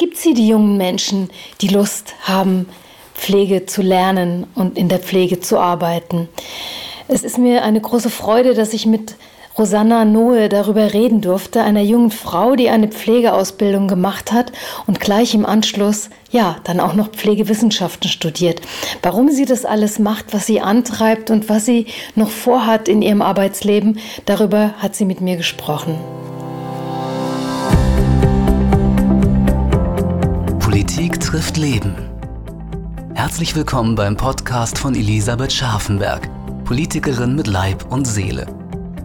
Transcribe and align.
gibt 0.00 0.16
sie, 0.16 0.32
die 0.32 0.48
jungen 0.48 0.78
Menschen, 0.78 1.28
die 1.60 1.68
Lust 1.68 2.14
haben, 2.22 2.66
Pflege 3.14 3.66
zu 3.66 3.82
lernen 3.82 4.46
und 4.54 4.78
in 4.78 4.88
der 4.88 4.98
Pflege 4.98 5.40
zu 5.40 5.58
arbeiten? 5.58 6.26
Es 7.06 7.22
ist 7.22 7.36
mir 7.36 7.64
eine 7.64 7.82
große 7.82 8.08
Freude, 8.08 8.54
dass 8.54 8.72
ich 8.72 8.86
mit 8.86 9.14
Rosanna 9.58 10.06
Noe 10.06 10.48
darüber 10.48 10.94
reden 10.94 11.20
durfte, 11.20 11.62
einer 11.62 11.82
jungen 11.82 12.10
Frau, 12.10 12.56
die 12.56 12.70
eine 12.70 12.88
Pflegeausbildung 12.88 13.88
gemacht 13.88 14.32
hat 14.32 14.52
und 14.86 15.00
gleich 15.00 15.34
im 15.34 15.44
Anschluss, 15.44 16.08
ja, 16.30 16.56
dann 16.64 16.80
auch 16.80 16.94
noch 16.94 17.08
Pflegewissenschaften 17.08 18.08
studiert. 18.08 18.62
Warum 19.02 19.28
sie 19.28 19.44
das 19.44 19.66
alles 19.66 19.98
macht, 19.98 20.32
was 20.32 20.46
sie 20.46 20.62
antreibt 20.62 21.30
und 21.30 21.50
was 21.50 21.66
sie 21.66 21.86
noch 22.14 22.30
vorhat 22.30 22.88
in 22.88 23.02
ihrem 23.02 23.20
Arbeitsleben, 23.20 23.98
darüber 24.24 24.72
hat 24.78 24.96
sie 24.96 25.04
mit 25.04 25.20
mir 25.20 25.36
gesprochen. 25.36 25.98
Politik 30.90 31.20
trifft 31.20 31.56
Leben. 31.56 31.94
Herzlich 33.14 33.54
willkommen 33.54 33.94
beim 33.94 34.16
Podcast 34.16 34.76
von 34.76 34.96
Elisabeth 34.96 35.52
Scharfenberg, 35.52 36.28
Politikerin 36.64 37.36
mit 37.36 37.46
Leib 37.46 37.92
und 37.92 38.08
Seele 38.08 38.44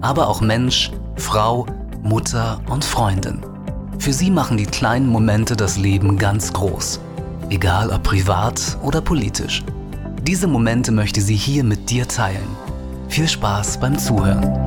aber 0.02 0.28
auch 0.28 0.42
Mensch, 0.42 0.92
Frau, 1.16 1.68
Mutter 2.02 2.60
und 2.72 2.84
Freundin. 2.84 3.40
Für 4.00 4.14
sie 4.14 4.32
machen 4.32 4.58
die 4.58 4.66
kleinen 4.66 5.08
Momente 5.08 5.56
das 5.56 5.78
Leben 5.78 6.18
ganz 6.18 6.52
groß, 6.54 7.00
egal 7.52 7.92
ob 7.92 8.02
privat 8.02 8.80
oder 8.82 9.00
politisch. 9.00 9.64
Diese 10.24 10.48
Momente 10.48 10.92
möchte 10.92 11.22
sie 11.22 11.36
hier 11.36 11.64
mit 11.64 11.92
dir 11.92 12.08
teilen. 12.08 12.50
Viel 13.10 13.28
Spaß 13.28 13.80
beim 13.80 14.00
Zuhören. 14.00 14.65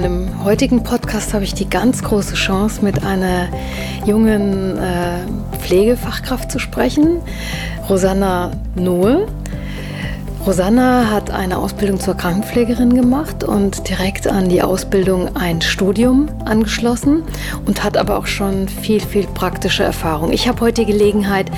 Meinem 0.00 0.44
heutigen 0.44 0.82
Podcast 0.82 1.34
habe 1.34 1.44
ich 1.44 1.52
die 1.52 1.68
ganz 1.68 2.02
große 2.02 2.34
Chance, 2.34 2.82
mit 2.82 3.04
einer 3.04 3.48
jungen 4.06 4.78
äh, 4.78 5.18
Pflegefachkraft 5.58 6.50
zu 6.50 6.58
sprechen, 6.58 7.20
Rosanna 7.86 8.52
Nohe. 8.76 9.26
Rosanna 10.46 11.10
hat 11.10 11.30
eine 11.30 11.58
Ausbildung 11.58 12.00
zur 12.00 12.16
Krankenpflegerin 12.16 12.94
gemacht 12.94 13.44
und 13.44 13.90
direkt 13.90 14.26
an 14.26 14.48
die 14.48 14.62
Ausbildung 14.62 15.36
ein 15.36 15.60
Studium 15.60 16.30
angeschlossen 16.46 17.22
und 17.66 17.84
hat 17.84 17.98
aber 17.98 18.16
auch 18.16 18.26
schon 18.26 18.68
viel, 18.68 19.00
viel 19.00 19.26
praktische 19.26 19.82
Erfahrung. 19.82 20.32
Ich 20.32 20.48
habe 20.48 20.62
heute 20.62 20.86
die 20.86 20.92
Gelegenheit, 20.92 21.50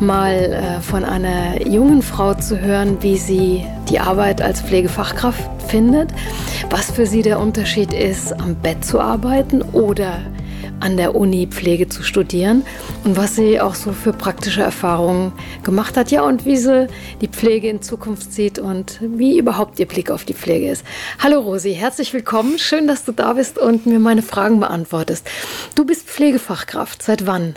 mal 0.00 0.34
äh, 0.34 0.80
von 0.80 1.04
einer 1.04 1.66
jungen 1.66 2.02
Frau 2.02 2.34
zu 2.34 2.60
hören, 2.60 2.98
wie 3.02 3.16
sie 3.16 3.64
die 3.88 3.98
Arbeit 3.98 4.42
als 4.42 4.60
Pflegefachkraft 4.60 5.48
findet, 5.68 6.10
was 6.70 6.90
für 6.90 7.06
sie 7.06 7.22
der 7.22 7.40
Unterschied 7.40 7.92
ist, 7.92 8.32
am 8.32 8.54
Bett 8.56 8.84
zu 8.84 9.00
arbeiten 9.00 9.62
oder 9.62 10.20
an 10.80 10.96
der 10.96 11.14
Uni 11.14 11.46
Pflege 11.46 11.88
zu 11.88 12.02
studieren 12.02 12.64
und 13.04 13.16
was 13.16 13.36
sie 13.36 13.60
auch 13.60 13.74
so 13.74 13.92
für 13.92 14.12
praktische 14.12 14.62
Erfahrungen 14.62 15.32
gemacht 15.62 15.96
hat. 15.96 16.10
Ja, 16.10 16.22
und 16.22 16.44
wie 16.44 16.56
sie 16.56 16.88
die 17.20 17.28
Pflege 17.28 17.68
in 17.68 17.82
Zukunft 17.82 18.32
sieht 18.32 18.58
und 18.58 18.98
wie 19.00 19.38
überhaupt 19.38 19.78
ihr 19.78 19.86
Blick 19.86 20.10
auf 20.10 20.24
die 20.24 20.34
Pflege 20.34 20.70
ist. 20.70 20.84
Hallo 21.18 21.40
Rosi, 21.40 21.74
herzlich 21.74 22.12
willkommen. 22.12 22.58
Schön, 22.58 22.86
dass 22.86 23.04
du 23.04 23.12
da 23.12 23.32
bist 23.32 23.58
und 23.58 23.86
mir 23.86 23.98
meine 23.98 24.22
Fragen 24.22 24.60
beantwortest. 24.60 25.26
Du 25.74 25.84
bist 25.84 26.06
Pflegefachkraft. 26.08 27.02
Seit 27.02 27.26
wann? 27.26 27.54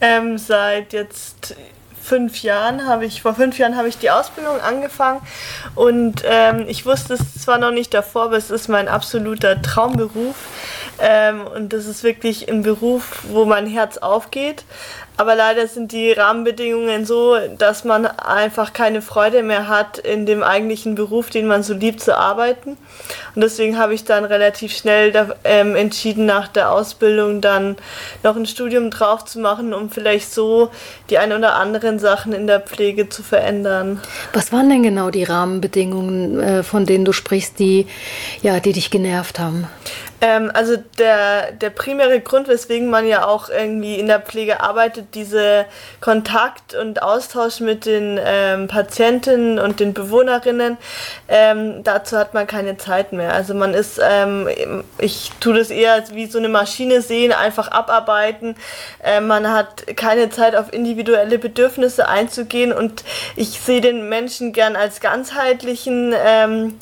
Ähm, 0.00 0.38
seit 0.38 0.92
jetzt 0.92 1.56
fünf 2.04 2.42
Jahren 2.42 2.86
habe 2.86 3.06
ich, 3.06 3.22
vor 3.22 3.34
fünf 3.34 3.58
Jahren 3.58 3.76
habe 3.76 3.88
ich 3.88 3.96
die 3.96 4.10
Ausbildung 4.10 4.60
angefangen 4.60 5.20
und 5.74 6.22
ähm, 6.24 6.66
ich 6.68 6.84
wusste 6.84 7.14
es 7.14 7.34
zwar 7.42 7.56
noch 7.56 7.70
nicht 7.70 7.94
davor, 7.94 8.24
aber 8.24 8.36
es 8.36 8.50
ist 8.50 8.68
mein 8.68 8.88
absoluter 8.88 9.62
Traumberuf 9.62 10.36
ähm, 11.00 11.46
und 11.46 11.72
das 11.72 11.86
ist 11.86 12.02
wirklich 12.02 12.48
ein 12.48 12.62
Beruf, 12.62 13.22
wo 13.28 13.44
mein 13.44 13.66
Herz 13.66 13.98
aufgeht. 13.98 14.64
Aber 15.16 15.36
leider 15.36 15.68
sind 15.68 15.92
die 15.92 16.10
Rahmenbedingungen 16.10 17.04
so, 17.04 17.36
dass 17.56 17.84
man 17.84 18.04
einfach 18.04 18.72
keine 18.72 19.00
Freude 19.00 19.44
mehr 19.44 19.68
hat, 19.68 19.98
in 19.98 20.26
dem 20.26 20.42
eigentlichen 20.42 20.96
Beruf, 20.96 21.30
den 21.30 21.46
man 21.46 21.62
so 21.62 21.72
liebt, 21.72 22.00
zu 22.00 22.18
arbeiten. 22.18 22.76
Und 23.36 23.40
deswegen 23.40 23.78
habe 23.78 23.94
ich 23.94 24.04
dann 24.04 24.24
relativ 24.24 24.76
schnell 24.76 25.12
da, 25.12 25.28
ähm, 25.44 25.76
entschieden, 25.76 26.26
nach 26.26 26.48
der 26.48 26.72
Ausbildung 26.72 27.40
dann 27.40 27.76
noch 28.24 28.34
ein 28.34 28.46
Studium 28.46 28.90
drauf 28.90 29.24
zu 29.24 29.38
machen, 29.38 29.72
um 29.72 29.88
vielleicht 29.88 30.34
so 30.34 30.70
die 31.10 31.18
ein 31.18 31.32
oder 31.32 31.54
anderen 31.54 32.00
Sachen 32.00 32.32
in 32.32 32.48
der 32.48 32.58
Pflege 32.58 33.08
zu 33.08 33.22
verändern. 33.22 34.00
Was 34.32 34.52
waren 34.52 34.68
denn 34.68 34.82
genau 34.82 35.10
die 35.10 35.24
Rahmenbedingungen, 35.24 36.40
äh, 36.40 36.62
von 36.64 36.86
denen 36.86 37.04
du 37.04 37.12
sprichst, 37.12 37.60
die, 37.60 37.86
ja, 38.42 38.58
die 38.58 38.72
dich 38.72 38.90
genervt 38.90 39.38
haben? 39.38 39.68
Ähm, 40.24 40.50
also 40.54 40.76
der, 40.98 41.52
der 41.52 41.68
primäre 41.68 42.18
Grund, 42.20 42.48
weswegen 42.48 42.88
man 42.88 43.06
ja 43.06 43.26
auch 43.26 43.50
irgendwie 43.50 43.96
in 43.96 44.06
der 44.06 44.20
Pflege 44.20 44.62
arbeitet, 44.62 45.08
diese 45.14 45.66
Kontakt 46.00 46.74
und 46.74 47.02
Austausch 47.02 47.60
mit 47.60 47.84
den 47.84 48.18
ähm, 48.24 48.66
Patientinnen 48.66 49.58
und 49.58 49.80
den 49.80 49.92
Bewohnerinnen, 49.92 50.78
ähm, 51.28 51.84
dazu 51.84 52.16
hat 52.16 52.32
man 52.32 52.46
keine 52.46 52.78
Zeit 52.78 53.12
mehr. 53.12 53.34
Also 53.34 53.52
man 53.52 53.74
ist, 53.74 54.00
ähm, 54.02 54.48
ich 54.96 55.30
tue 55.40 55.58
das 55.58 55.68
eher 55.68 56.02
wie 56.14 56.24
so 56.24 56.38
eine 56.38 56.48
Maschine 56.48 57.02
sehen, 57.02 57.32
einfach 57.32 57.68
abarbeiten. 57.68 58.56
Äh, 59.02 59.20
man 59.20 59.52
hat 59.52 59.86
keine 59.94 60.30
Zeit 60.30 60.56
auf 60.56 60.72
individuelle 60.72 61.38
Bedürfnisse 61.38 62.08
einzugehen 62.08 62.72
und 62.72 63.04
ich 63.36 63.60
sehe 63.60 63.82
den 63.82 64.08
Menschen 64.08 64.54
gern 64.54 64.74
als 64.74 65.00
ganzheitlichen 65.00 66.14
ähm, 66.16 66.78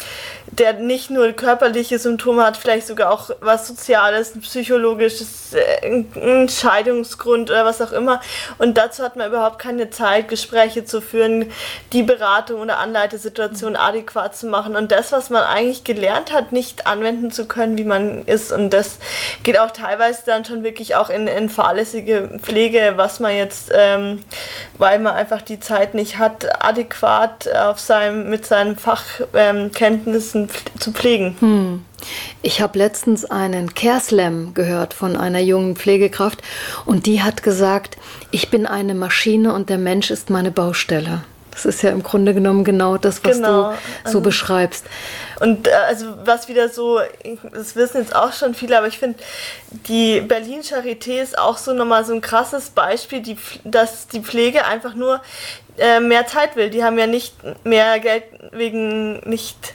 der 0.52 0.74
nicht 0.74 1.08
nur 1.10 1.32
körperliche 1.32 1.98
Symptome 1.98 2.44
hat, 2.44 2.58
vielleicht 2.58 2.86
sogar 2.86 3.10
auch 3.10 3.30
was 3.40 3.66
Soziales, 3.66 4.32
psychologisches, 4.38 5.54
äh, 5.54 6.04
ein 6.14 6.48
Scheidungsgrund 6.48 7.50
oder 7.50 7.64
was 7.64 7.80
auch 7.80 7.92
immer. 7.92 8.20
Und 8.58 8.76
dazu 8.76 9.02
hat 9.02 9.16
man 9.16 9.28
überhaupt 9.28 9.58
keine 9.58 9.88
Zeit, 9.88 10.28
Gespräche 10.28 10.84
zu 10.84 11.00
führen, 11.00 11.50
die 11.94 12.02
Beratung 12.02 12.60
oder 12.60 12.78
Anleitesituation 12.78 13.76
adäquat 13.76 14.36
zu 14.36 14.46
machen 14.46 14.76
und 14.76 14.92
das, 14.92 15.10
was 15.10 15.30
man 15.30 15.42
eigentlich 15.42 15.84
gelernt 15.84 16.34
hat, 16.34 16.52
nicht 16.52 16.86
anwenden 16.86 17.30
zu 17.30 17.46
können, 17.46 17.78
wie 17.78 17.84
man 17.84 18.26
ist. 18.26 18.52
Und 18.52 18.70
das 18.70 18.98
geht 19.44 19.58
auch 19.58 19.70
teilweise 19.70 20.22
dann 20.26 20.44
schon 20.44 20.64
wirklich 20.64 20.96
auch 20.96 21.08
in, 21.08 21.28
in 21.28 21.48
fahrlässige 21.48 22.28
Pflege, 22.42 22.92
was 22.96 23.20
man 23.20 23.34
jetzt, 23.34 23.72
ähm, 23.74 24.22
weil 24.76 24.98
man 24.98 25.14
einfach 25.14 25.40
die 25.40 25.60
Zeit 25.60 25.94
nicht 25.94 26.18
hat, 26.18 26.62
adäquat 26.62 27.48
auf 27.48 27.80
seinem, 27.80 28.28
mit 28.28 28.44
seinen 28.44 28.76
Fachkenntnissen 28.76 30.41
ähm, 30.41 30.41
zu 30.78 30.92
pflegen. 30.92 31.36
Hm. 31.40 31.84
Ich 32.42 32.60
habe 32.60 32.78
letztens 32.78 33.24
einen 33.24 33.74
Care 33.74 34.00
Slam 34.00 34.54
gehört 34.54 34.94
von 34.94 35.16
einer 35.16 35.40
jungen 35.40 35.76
Pflegekraft 35.76 36.42
und 36.84 37.06
die 37.06 37.22
hat 37.22 37.42
gesagt, 37.42 37.96
ich 38.30 38.50
bin 38.50 38.66
eine 38.66 38.94
Maschine 38.94 39.52
und 39.52 39.68
der 39.70 39.78
Mensch 39.78 40.10
ist 40.10 40.30
meine 40.30 40.50
Baustelle. 40.50 41.22
Das 41.52 41.66
ist 41.66 41.82
ja 41.82 41.90
im 41.90 42.02
Grunde 42.02 42.32
genommen 42.32 42.64
genau 42.64 42.96
das, 42.96 43.22
was 43.24 43.36
genau. 43.36 43.74
du 44.04 44.10
so 44.10 44.20
beschreibst. 44.22 44.86
Und 45.38 45.68
äh, 45.68 45.72
also 45.86 46.06
was 46.24 46.48
wieder 46.48 46.70
so, 46.70 47.00
das 47.52 47.76
wissen 47.76 47.98
jetzt 47.98 48.16
auch 48.16 48.32
schon 48.32 48.54
viele, 48.54 48.78
aber 48.78 48.86
ich 48.86 48.98
finde, 48.98 49.18
die 49.86 50.22
Berlin 50.22 50.62
Charité 50.62 51.22
ist 51.22 51.38
auch 51.38 51.58
so 51.58 51.74
nochmal 51.74 52.06
so 52.06 52.14
ein 52.14 52.22
krasses 52.22 52.70
Beispiel, 52.70 53.20
die, 53.20 53.36
dass 53.64 54.08
die 54.08 54.20
Pflege 54.20 54.64
einfach 54.64 54.94
nur 54.94 55.20
äh, 55.76 56.00
mehr 56.00 56.26
Zeit 56.26 56.56
will. 56.56 56.70
Die 56.70 56.82
haben 56.82 56.98
ja 56.98 57.06
nicht 57.06 57.34
mehr 57.64 58.00
Geld 58.00 58.24
wegen 58.52 59.20
nicht 59.28 59.74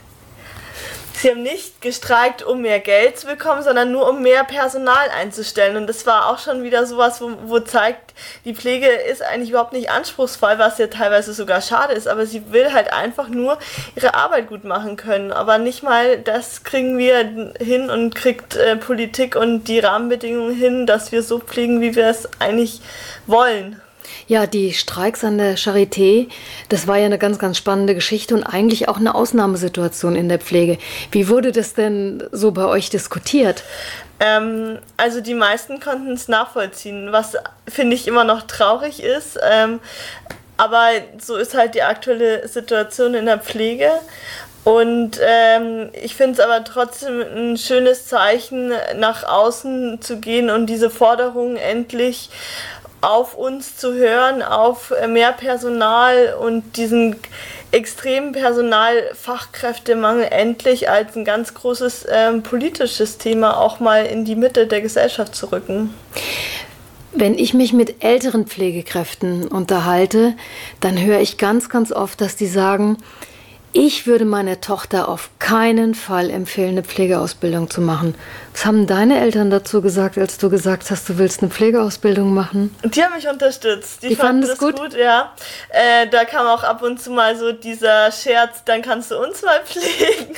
Sie 1.20 1.30
haben 1.30 1.42
nicht 1.42 1.82
gestreikt, 1.82 2.44
um 2.44 2.62
mehr 2.62 2.78
Geld 2.78 3.18
zu 3.18 3.26
bekommen, 3.26 3.64
sondern 3.64 3.90
nur 3.90 4.08
um 4.08 4.22
mehr 4.22 4.44
Personal 4.44 5.08
einzustellen. 5.10 5.76
Und 5.76 5.88
das 5.88 6.06
war 6.06 6.28
auch 6.28 6.38
schon 6.38 6.62
wieder 6.62 6.86
sowas, 6.86 7.20
wo, 7.20 7.32
wo 7.46 7.58
zeigt, 7.58 8.14
die 8.44 8.54
Pflege 8.54 8.86
ist 8.86 9.22
eigentlich 9.22 9.50
überhaupt 9.50 9.72
nicht 9.72 9.90
anspruchsvoll, 9.90 10.58
was 10.58 10.78
ja 10.78 10.86
teilweise 10.86 11.34
sogar 11.34 11.60
schade 11.60 11.94
ist. 11.94 12.06
Aber 12.06 12.24
sie 12.24 12.52
will 12.52 12.72
halt 12.72 12.92
einfach 12.92 13.28
nur 13.28 13.58
ihre 13.96 14.14
Arbeit 14.14 14.46
gut 14.46 14.62
machen 14.62 14.96
können. 14.96 15.32
Aber 15.32 15.58
nicht 15.58 15.82
mal 15.82 16.18
das 16.18 16.62
kriegen 16.62 16.96
wir 16.98 17.52
hin 17.58 17.90
und 17.90 18.14
kriegt 18.14 18.54
äh, 18.54 18.76
Politik 18.76 19.34
und 19.34 19.64
die 19.64 19.80
Rahmenbedingungen 19.80 20.54
hin, 20.54 20.86
dass 20.86 21.10
wir 21.10 21.24
so 21.24 21.40
pflegen, 21.40 21.80
wie 21.80 21.96
wir 21.96 22.06
es 22.06 22.28
eigentlich 22.38 22.80
wollen. 23.26 23.80
Ja, 24.26 24.46
die 24.46 24.72
Streiks 24.72 25.24
an 25.24 25.38
der 25.38 25.56
Charité, 25.56 26.28
das 26.68 26.86
war 26.86 26.98
ja 26.98 27.06
eine 27.06 27.18
ganz, 27.18 27.38
ganz 27.38 27.56
spannende 27.58 27.94
Geschichte 27.94 28.34
und 28.34 28.44
eigentlich 28.44 28.88
auch 28.88 28.98
eine 28.98 29.14
Ausnahmesituation 29.14 30.16
in 30.16 30.28
der 30.28 30.38
Pflege. 30.38 30.78
Wie 31.10 31.28
wurde 31.28 31.52
das 31.52 31.74
denn 31.74 32.22
so 32.32 32.52
bei 32.52 32.64
euch 32.64 32.90
diskutiert? 32.90 33.64
Ähm, 34.20 34.78
also 34.96 35.20
die 35.20 35.34
meisten 35.34 35.80
konnten 35.80 36.12
es 36.12 36.28
nachvollziehen, 36.28 37.12
was 37.12 37.36
finde 37.68 37.94
ich 37.94 38.08
immer 38.08 38.24
noch 38.24 38.42
traurig 38.42 39.02
ist. 39.02 39.38
Ähm, 39.48 39.80
aber 40.56 40.88
so 41.20 41.36
ist 41.36 41.54
halt 41.54 41.74
die 41.74 41.82
aktuelle 41.82 42.46
Situation 42.48 43.14
in 43.14 43.26
der 43.26 43.38
Pflege. 43.38 43.90
Und 44.64 45.18
ähm, 45.22 45.88
ich 45.94 46.14
finde 46.14 46.34
es 46.34 46.40
aber 46.40 46.62
trotzdem 46.62 47.22
ein 47.22 47.56
schönes 47.56 48.06
Zeichen, 48.06 48.72
nach 48.96 49.24
außen 49.24 50.02
zu 50.02 50.18
gehen 50.18 50.50
und 50.50 50.66
diese 50.66 50.90
Forderungen 50.90 51.56
endlich 51.56 52.28
auf 53.00 53.34
uns 53.34 53.76
zu 53.76 53.94
hören, 53.94 54.42
auf 54.42 54.92
mehr 55.08 55.32
Personal 55.32 56.36
und 56.40 56.76
diesen 56.76 57.16
extremen 57.70 58.32
Personalfachkräftemangel 58.32 60.28
endlich 60.30 60.88
als 60.88 61.16
ein 61.16 61.24
ganz 61.24 61.54
großes 61.54 62.06
ähm, 62.10 62.42
politisches 62.42 63.18
Thema 63.18 63.58
auch 63.58 63.78
mal 63.78 64.06
in 64.06 64.24
die 64.24 64.36
Mitte 64.36 64.66
der 64.66 64.80
Gesellschaft 64.80 65.34
zu 65.34 65.52
rücken. 65.52 65.94
Wenn 67.12 67.38
ich 67.38 67.54
mich 67.54 67.72
mit 67.72 68.02
älteren 68.04 68.46
Pflegekräften 68.46 69.48
unterhalte, 69.48 70.34
dann 70.80 71.00
höre 71.00 71.20
ich 71.20 71.36
ganz, 71.38 71.68
ganz 71.68 71.92
oft, 71.92 72.20
dass 72.20 72.36
die 72.36 72.46
sagen, 72.46 72.98
ich 73.72 74.06
würde 74.06 74.24
meiner 74.24 74.60
Tochter 74.60 75.08
auf 75.08 75.30
keinen 75.38 75.94
Fall 75.94 76.30
empfehlen, 76.30 76.70
eine 76.70 76.82
Pflegeausbildung 76.82 77.68
zu 77.68 77.80
machen. 77.82 78.14
Was 78.58 78.66
haben 78.66 78.88
deine 78.88 79.20
Eltern 79.20 79.50
dazu 79.50 79.80
gesagt, 79.80 80.18
als 80.18 80.36
du 80.36 80.50
gesagt 80.50 80.90
hast, 80.90 81.08
du 81.08 81.16
willst 81.16 81.42
eine 81.42 81.50
Pflegeausbildung 81.52 82.34
machen? 82.34 82.74
Die 82.82 83.04
haben 83.04 83.14
mich 83.14 83.28
unterstützt. 83.28 84.02
Die, 84.02 84.08
die 84.08 84.16
fanden, 84.16 84.48
fanden 84.48 84.48
das 84.48 84.58
gut? 84.58 84.80
gut 84.80 84.98
ja. 84.98 85.32
Äh, 85.68 86.08
da 86.08 86.24
kam 86.24 86.44
auch 86.48 86.64
ab 86.64 86.82
und 86.82 87.00
zu 87.00 87.12
mal 87.12 87.36
so 87.36 87.52
dieser 87.52 88.10
Scherz, 88.10 88.64
dann 88.64 88.82
kannst 88.82 89.12
du 89.12 89.16
uns 89.22 89.42
mal 89.42 89.60
pflegen. 89.64 90.34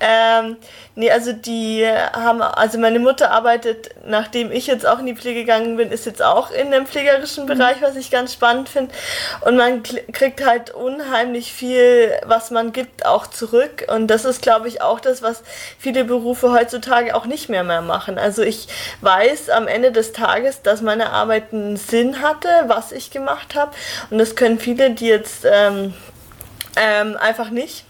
ähm, 0.00 0.56
Nee, 0.98 1.10
also 1.10 1.34
die 1.34 1.86
haben, 1.86 2.40
also 2.40 2.78
meine 2.78 2.98
Mutter 2.98 3.30
arbeitet, 3.30 3.90
nachdem 4.06 4.50
ich 4.50 4.66
jetzt 4.66 4.86
auch 4.86 4.98
in 4.98 5.04
die 5.04 5.14
Pflege 5.14 5.40
gegangen 5.40 5.76
bin, 5.76 5.92
ist 5.92 6.06
jetzt 6.06 6.22
auch 6.22 6.50
in 6.50 6.70
dem 6.70 6.86
pflegerischen 6.86 7.44
mhm. 7.44 7.48
Bereich, 7.48 7.82
was 7.82 7.96
ich 7.96 8.10
ganz 8.10 8.32
spannend 8.32 8.70
finde. 8.70 8.94
Und 9.42 9.58
man 9.58 9.82
kriegt 9.82 10.42
halt 10.46 10.70
unheimlich 10.70 11.52
viel, 11.52 12.12
was 12.24 12.50
man 12.50 12.72
gibt, 12.72 13.04
auch 13.04 13.26
zurück. 13.26 13.86
Und 13.94 14.06
das 14.06 14.24
ist, 14.24 14.40
glaube 14.40 14.68
ich, 14.68 14.80
auch 14.80 14.98
das, 14.98 15.20
was 15.20 15.42
viele 15.78 16.02
Berufe 16.04 16.50
heutzutage 16.50 16.85
auch 17.14 17.26
nicht 17.26 17.48
mehr 17.48 17.64
mehr 17.64 17.82
machen. 17.82 18.18
Also 18.18 18.42
ich 18.42 18.68
weiß 19.00 19.50
am 19.50 19.68
Ende 19.68 19.92
des 19.92 20.12
Tages, 20.12 20.62
dass 20.62 20.82
meine 20.82 21.10
Arbeit 21.10 21.52
einen 21.52 21.76
Sinn 21.76 22.22
hatte, 22.22 22.48
was 22.66 22.92
ich 22.92 23.10
gemacht 23.10 23.54
habe. 23.54 23.72
Und 24.10 24.18
das 24.18 24.36
können 24.36 24.58
viele, 24.58 24.90
die 24.90 25.06
jetzt 25.06 25.44
ähm, 25.44 25.94
ähm, 26.76 27.16
einfach 27.16 27.50
nicht. 27.50 27.84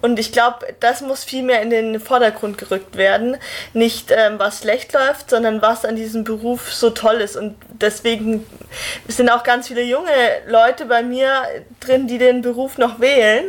Und 0.00 0.18
ich 0.18 0.32
glaube, 0.32 0.74
das 0.80 1.00
muss 1.00 1.22
viel 1.22 1.44
mehr 1.44 1.62
in 1.62 1.70
den 1.70 2.00
Vordergrund 2.00 2.58
gerückt 2.58 2.96
werden. 2.96 3.36
Nicht, 3.72 4.10
ähm, 4.10 4.38
was 4.38 4.60
schlecht 4.60 4.92
läuft, 4.92 5.30
sondern 5.30 5.62
was 5.62 5.84
an 5.84 5.94
diesem 5.94 6.24
Beruf 6.24 6.72
so 6.74 6.90
toll 6.90 7.20
ist. 7.20 7.36
Und 7.36 7.54
deswegen 7.68 8.44
sind 9.06 9.30
auch 9.30 9.44
ganz 9.44 9.68
viele 9.68 9.82
junge 9.82 10.10
Leute 10.48 10.86
bei 10.86 11.02
mir 11.02 11.30
drin, 11.86 12.06
die 12.06 12.18
den 12.18 12.42
Beruf 12.42 12.78
noch 12.78 13.00
wählen. 13.00 13.46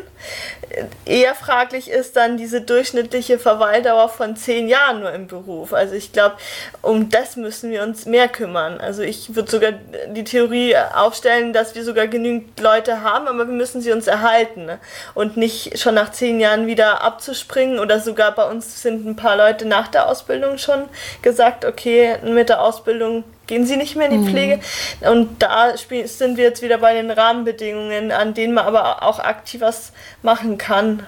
Eher 1.06 1.35
fraglich 1.35 1.89
ist 1.89 2.15
dann 2.15 2.38
diese 2.38 2.62
durchschnittliche 2.62 3.38
Verweildauer 3.38 4.09
von 4.09 4.35
zehn 4.35 4.69
Jahren 4.69 5.01
nur 5.01 5.12
im 5.12 5.27
Beruf. 5.27 5.74
Also 5.74 5.94
ich 5.94 6.13
glaube, 6.13 6.35
um 6.81 7.09
das 7.09 7.35
müssen 7.35 7.69
wir 7.71 7.83
uns 7.83 8.06
mehr 8.06 8.30
kümmern. 8.30 8.80
Also 8.80 9.03
ich 9.03 9.35
würde 9.35 9.51
sogar 9.51 9.74
die 10.07 10.24
Theorie 10.24 10.75
aufstellen, 10.77 11.51
dass 11.51 11.75
wir 11.75 11.83
sogar 11.83 12.07
genügend 12.07 12.59
Leute 12.59 13.01
haben, 13.01 13.27
aber 13.27 13.47
wir 13.47 13.53
müssen 13.53 13.81
sie 13.81 13.91
uns 13.91 14.07
erhalten 14.07 14.69
und 15.13 15.36
nicht 15.38 15.77
schon 15.77 15.95
nach 15.95 16.12
zehn 16.12 16.39
Jahren 16.39 16.53
Jahren 16.53 16.68
wieder 16.68 17.01
abzuspringen 17.01 17.79
oder 17.79 18.00
sogar 18.00 18.33
bei 18.33 18.50
uns 18.50 18.81
sind 18.81 19.06
ein 19.06 19.15
paar 19.15 19.38
Leute 19.38 19.65
nach 19.65 19.88
der 19.88 20.07
Ausbildung 20.07 20.57
schon 20.57 20.83
gesagt, 21.21 21.65
okay, 21.65 22.18
mit 22.24 22.50
der 22.50 22.62
Ausbildung 22.62 23.24
gehen 23.47 23.65
sie 23.65 23.77
nicht 23.77 23.95
mehr 23.95 24.09
in 24.09 24.11
die 24.11 24.29
mhm. 24.29 24.31
Pflege. 24.31 24.59
Mhm. 25.01 25.07
Und 25.07 25.43
da 25.43 25.73
sind 25.77 26.37
wir 26.37 26.43
jetzt 26.43 26.61
wieder 26.61 26.77
bei 26.77 26.93
den 26.93 27.11
Rahmenbedingungen, 27.11 28.11
an 28.11 28.33
denen 28.33 28.53
man 28.53 28.65
aber 28.65 29.03
auch 29.03 29.19
aktiv 29.19 29.61
was 29.61 29.91
machen 30.21 30.57
kann. 30.57 31.05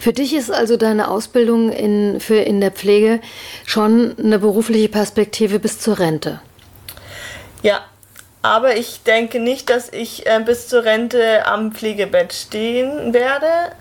Für 0.00 0.12
dich 0.12 0.34
ist 0.34 0.50
also 0.50 0.76
deine 0.76 1.08
Ausbildung 1.08 1.70
in, 1.70 2.20
für 2.20 2.36
in 2.36 2.60
der 2.60 2.70
Pflege 2.70 3.20
schon 3.66 4.16
eine 4.18 4.38
berufliche 4.38 4.88
Perspektive 4.88 5.58
bis 5.58 5.80
zur 5.80 5.98
Rente. 5.98 6.40
Ja, 7.62 7.80
aber 8.42 8.76
ich 8.76 9.02
denke 9.02 9.40
nicht, 9.40 9.70
dass 9.70 9.92
ich 9.92 10.26
äh, 10.26 10.40
bis 10.44 10.68
zur 10.68 10.84
Rente 10.84 11.46
am 11.46 11.72
Pflegebett 11.72 12.32
stehen 12.32 13.12
werde. 13.12 13.72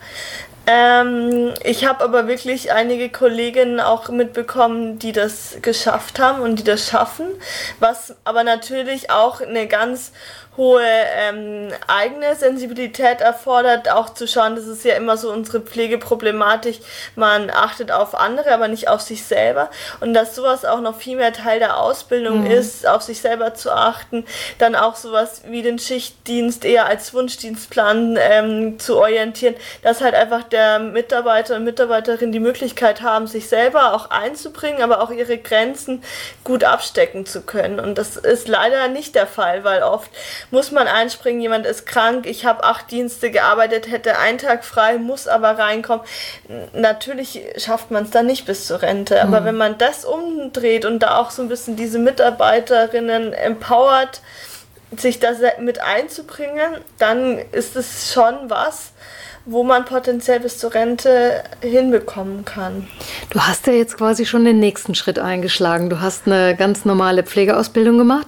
Ähm, 0.68 1.54
ich 1.64 1.86
habe 1.86 2.04
aber 2.04 2.28
wirklich 2.28 2.72
einige 2.72 3.10
Kolleginnen 3.10 3.80
auch 3.80 4.10
mitbekommen, 4.10 4.98
die 4.98 5.12
das 5.12 5.58
geschafft 5.62 6.18
haben 6.20 6.42
und 6.42 6.58
die 6.58 6.64
das 6.64 6.88
schaffen, 6.88 7.28
was 7.80 8.16
aber 8.24 8.44
natürlich 8.44 9.12
auch 9.12 9.42
eine 9.42 9.68
ganz 9.68 10.12
hohe 10.58 10.82
ähm, 10.84 11.70
eigene 11.88 12.36
Sensibilität 12.36 13.22
erfordert, 13.22 13.90
auch 13.90 14.14
zu 14.14 14.28
schauen, 14.28 14.56
das 14.56 14.68
ist 14.68 14.86
ja 14.86 14.96
immer 14.96 15.18
so 15.18 15.32
unsere 15.32 15.60
Pflegeproblematik, 15.60 16.80
man 17.16 17.50
achtet 17.50 17.92
auf 17.92 18.16
andere, 18.16 18.54
aber 18.54 18.68
nicht 18.68 18.88
auf 18.88 19.02
sich 19.02 19.24
selber. 19.24 19.70
Und 20.00 20.14
dass 20.14 20.36
sowas 20.36 20.64
auch 20.64 20.80
noch 20.80 20.98
viel 20.98 21.18
mehr 21.18 21.34
Teil 21.34 21.60
der 21.60 21.78
Ausbildung 21.80 22.46
mhm. 22.46 22.52
ist, 22.52 22.88
auf 22.88 23.02
sich 23.02 23.22
selber 23.22 23.54
zu 23.54 23.72
achten, 23.72 24.26
dann 24.58 24.76
auch 24.76 24.96
sowas 24.96 25.42
wie 25.48 25.62
den 25.62 25.80
Schichtdienst 25.80 26.64
eher 26.64 26.86
als 26.86 27.14
Wunschdienstplan 27.14 28.18
ähm, 28.20 28.80
zu 28.80 28.98
orientieren, 28.98 29.56
dass 29.82 30.02
halt 30.02 30.16
einfach 30.16 30.44
der 30.44 30.80
Mitarbeiter 30.80 31.56
und 31.56 31.64
Mitarbeiterin 31.66 32.32
die 32.32 32.40
Möglichkeit 32.40 33.02
haben, 33.02 33.28
sich 33.28 33.50
selber 33.50 33.94
auch 33.94 34.10
einzubringen, 34.10 34.82
aber 34.82 35.02
auch 35.02 35.12
ihre 35.12 35.38
Grenzen 35.38 36.04
gut 36.44 36.64
abstecken 36.64 37.26
zu 37.26 37.42
können. 37.42 37.80
Und 37.80 37.98
das 37.98 38.16
ist 38.16 38.48
leider 38.48 38.88
nicht 38.88 39.16
der 39.16 39.28
Fall, 39.28 39.64
weil 39.64 39.84
oft 39.84 40.10
muss 40.52 40.72
man 40.72 40.88
einspringen, 40.88 41.42
jemand 41.42 41.66
ist 41.66 41.86
krank, 41.86 42.26
ich 42.26 42.46
habe 42.46 42.64
acht 42.64 42.92
Dienste 42.92 43.32
gearbeitet, 43.32 43.90
hätte 43.90 44.18
einen 44.18 44.38
Tag 44.38 44.64
frei, 44.64 44.98
muss 44.98 45.28
aber 45.28 45.58
reinkommen. 45.58 46.06
Natürlich 46.74 47.42
schafft 47.58 47.92
man 47.92 48.04
es 48.04 48.12
dann 48.12 48.26
nicht 48.26 48.46
bis 48.46 48.68
zur 48.68 48.82
Rente, 48.82 49.22
aber 49.22 49.42
mhm. 49.42 49.46
wenn 49.46 49.58
man 49.58 49.78
das 49.78 50.06
umdreht 50.06 50.86
und 50.86 51.00
da 51.00 51.18
auch 51.18 51.32
so 51.32 51.42
ein 51.42 51.50
bisschen 51.50 51.76
diese 51.76 52.00
Mitarbeiterinnen 52.00 53.34
empowert, 53.34 54.22
sich 54.96 55.20
da 55.20 55.32
mit 55.60 55.82
einzubringen, 55.82 56.78
dann 57.00 57.38
ist 57.52 57.76
es 57.76 58.14
schon 58.14 58.50
was, 58.50 58.92
wo 59.46 59.64
man 59.64 59.86
potenziell 59.86 60.40
bis 60.40 60.58
zur 60.58 60.74
Rente 60.74 61.44
hinbekommen 61.62 62.46
kann. 62.46 62.88
Du 63.30 63.40
hast 63.40 63.68
ja 63.68 63.74
jetzt 63.74 63.98
quasi 63.98 64.26
schon 64.26 64.46
den 64.46 64.60
nächsten 64.60 64.96
Schritt 64.96 65.20
eingeschlagen. 65.20 65.90
Du 65.90 66.02
hast 66.02 66.26
eine 66.26 66.56
ganz 66.56 66.86
normale 66.86 67.24
Pflegeausbildung 67.24 67.98
gemacht 67.98 68.28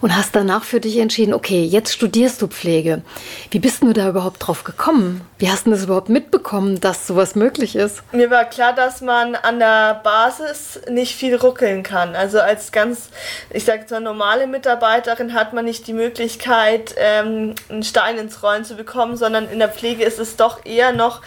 und 0.00 0.16
hast 0.16 0.36
danach 0.36 0.64
für 0.64 0.80
dich 0.80 0.98
entschieden, 0.98 1.34
okay, 1.34 1.64
jetzt 1.64 1.92
studierst 1.92 2.42
du 2.42 2.48
Pflege. 2.48 3.02
Wie 3.50 3.58
bist 3.58 3.82
du 3.82 3.92
da 3.92 4.08
überhaupt 4.08 4.46
drauf 4.46 4.64
gekommen? 4.64 5.22
Wie 5.40 5.48
hast 5.48 5.66
du 5.66 5.70
das 5.70 5.84
überhaupt 5.84 6.08
mitbekommen, 6.08 6.80
dass 6.80 7.06
sowas 7.06 7.36
möglich 7.36 7.76
ist? 7.76 8.02
Mir 8.10 8.28
war 8.28 8.44
klar, 8.44 8.72
dass 8.72 9.00
man 9.02 9.36
an 9.36 9.60
der 9.60 10.00
Basis 10.02 10.80
nicht 10.90 11.14
viel 11.14 11.36
ruckeln 11.36 11.84
kann. 11.84 12.16
Also 12.16 12.40
als 12.40 12.72
ganz, 12.72 13.10
ich 13.50 13.64
sage 13.64 13.86
mal, 13.88 14.00
normale 14.00 14.48
Mitarbeiterin 14.48 15.34
hat 15.34 15.52
man 15.52 15.64
nicht 15.64 15.86
die 15.86 15.92
Möglichkeit, 15.92 16.96
ähm, 16.98 17.54
einen 17.68 17.84
Stein 17.84 18.18
ins 18.18 18.42
Rollen 18.42 18.64
zu 18.64 18.74
bekommen, 18.74 19.16
sondern 19.16 19.48
in 19.48 19.60
der 19.60 19.68
Pflege 19.68 20.02
ist 20.02 20.18
es 20.18 20.34
doch 20.34 20.66
eher 20.66 20.90
noch 20.90 21.22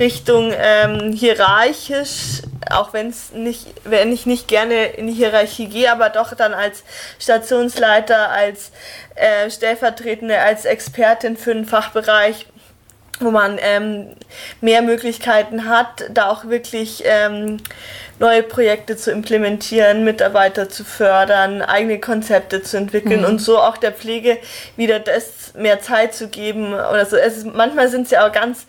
Richtung 0.00 0.52
ähm, 0.56 1.12
hierarchisch, 1.12 2.42
auch 2.68 2.92
wenn 2.92 3.14
nicht, 3.34 3.68
wenn 3.84 4.12
ich 4.12 4.26
nicht 4.26 4.48
gerne 4.48 4.86
in 4.86 5.06
die 5.06 5.12
Hierarchie 5.12 5.68
gehe, 5.68 5.92
aber 5.92 6.08
doch 6.08 6.34
dann 6.34 6.52
als 6.52 6.82
Stationsleiter, 7.20 8.28
als 8.30 8.72
äh, 9.14 9.48
Stellvertretende, 9.50 10.40
als 10.40 10.64
Expertin 10.64 11.36
für 11.36 11.54
den 11.54 11.64
Fachbereich 11.64 12.46
wo 13.20 13.30
man 13.30 13.58
ähm, 13.60 14.08
mehr 14.60 14.82
Möglichkeiten 14.82 15.68
hat, 15.68 16.04
da 16.10 16.28
auch 16.28 16.46
wirklich 16.46 17.02
ähm, 17.04 17.58
neue 18.18 18.42
Projekte 18.42 18.96
zu 18.96 19.10
implementieren, 19.10 20.04
Mitarbeiter 20.04 20.68
zu 20.68 20.84
fördern, 20.84 21.62
eigene 21.62 21.98
Konzepte 21.98 22.62
zu 22.62 22.76
entwickeln 22.76 23.20
mhm. 23.20 23.26
und 23.26 23.38
so 23.40 23.58
auch 23.58 23.76
der 23.76 23.92
Pflege 23.92 24.38
wieder 24.76 25.00
das 25.00 25.54
mehr 25.54 25.80
Zeit 25.80 26.14
zu 26.14 26.28
geben 26.28 26.72
oder 26.72 27.04
so. 27.04 27.16
Es 27.16 27.38
ist, 27.38 27.46
manchmal 27.46 27.88
sind 27.88 28.04
es 28.04 28.12
ja 28.12 28.26
auch 28.26 28.32
ganz 28.32 28.66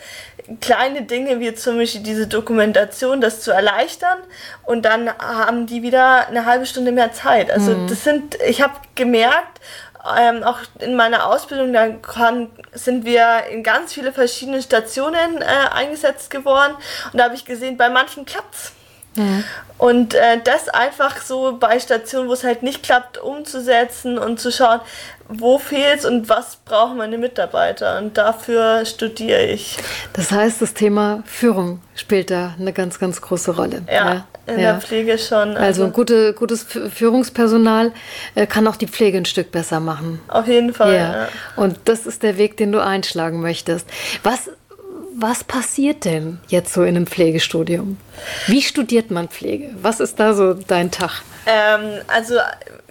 kleine 0.60 1.04
Dinge 1.04 1.40
wie 1.40 1.54
zum 1.54 1.78
Beispiel 1.78 2.02
diese 2.02 2.28
Dokumentation, 2.28 3.22
das 3.22 3.42
zu 3.42 3.52
erleichtern 3.52 4.18
und 4.64 4.84
dann 4.86 5.10
haben 5.18 5.68
die 5.68 5.84
wieder 5.84 6.28
eine 6.28 6.46
halbe 6.46 6.66
Stunde 6.66 6.92
mehr 6.92 7.14
Zeit. 7.14 7.52
Also 7.52 7.72
mhm. 7.72 7.88
das 7.88 8.04
sind, 8.04 8.38
ich 8.46 8.62
habe 8.62 8.74
gemerkt, 8.96 9.62
ähm, 10.18 10.44
auch 10.44 10.60
in 10.80 10.96
meiner 10.96 11.28
Ausbildung, 11.28 11.72
da 11.74 11.90
kann, 11.90 12.52
sind 12.74 13.06
wir 13.06 13.46
in 13.52 13.64
ganz 13.64 13.94
viele 13.94 14.12
verschiedene 14.12 14.62
Stationen 14.62 15.42
äh, 15.42 15.46
eingesetzt 15.72 16.30
geworden 16.30 16.76
und 17.12 17.20
da 17.20 17.26
habe 17.26 17.36
ich 17.36 17.46
gesehen, 17.46 17.78
bei 17.78 17.90
manchen 17.90 18.26
klappt's. 18.26 18.74
Und 19.78 20.14
äh, 20.14 20.40
das 20.44 20.70
einfach 20.70 21.22
so 21.22 21.58
bei 21.60 21.80
Stationen, 21.80 22.30
wo 22.30 22.34
es 22.34 22.44
halt 22.44 22.64
nicht 22.64 22.84
klappt, 22.84 23.18
umzusetzen 23.18 24.18
und 24.18 24.40
zu 24.40 24.52
schauen, 24.52 24.80
wo 25.28 25.58
fehlt's 25.58 26.06
und 26.06 26.30
was 26.30 26.58
brauchen 26.64 26.98
meine 26.98 27.18
Mitarbeiter. 27.18 27.98
Und 27.98 28.18
dafür 28.18 28.86
studiere 28.86 29.44
ich. 29.46 29.78
Das 30.14 30.32
heißt, 30.32 30.62
das 30.62 30.74
Thema 30.74 31.24
Führung 31.26 31.82
spielt 31.96 32.32
da 32.32 32.56
eine 32.58 32.72
ganz, 32.72 33.00
ganz 33.00 33.22
große 33.22 33.56
Rolle. 33.56 33.82
Ja, 33.88 34.14
ja. 34.14 34.26
in 34.48 34.60
ja. 34.60 34.72
der 34.72 34.82
Pflege 34.82 35.18
schon. 35.18 35.58
Also, 35.58 35.84
also 35.84 35.90
gute, 35.90 36.34
gutes 36.34 36.64
Führungspersonal 36.64 37.92
äh, 38.36 38.48
kann 38.48 38.68
auch 38.68 38.76
die 38.76 38.88
Pflege 38.88 39.18
ein 39.18 39.26
Stück 39.26 39.52
besser 39.52 39.80
machen. 39.80 40.22
Auf 40.28 40.48
jeden 40.48 40.74
Fall. 40.74 40.96
Ja. 40.96 41.28
Und 41.56 41.80
das 41.86 42.06
ist 42.06 42.24
der 42.24 42.38
Weg, 42.38 42.58
den 42.58 42.72
du 42.72 42.80
einschlagen 42.80 43.42
möchtest. 43.42 43.88
Was 44.24 44.50
was 45.16 45.44
passiert 45.44 46.06
denn 46.06 46.40
jetzt 46.48 46.74
so 46.74 46.84
in 46.84 46.96
einem 46.96 47.08
Pflegestudium? 47.08 47.98
Wie 48.48 48.62
studiert 48.62 49.12
man 49.12 49.28
Pflege? 49.28 49.70
Was 49.82 50.00
ist 50.00 50.20
da 50.20 50.34
so 50.34 50.54
dein 50.54 50.92
Tag? 50.92 51.24
Ähm, 51.46 52.02
also 52.08 52.36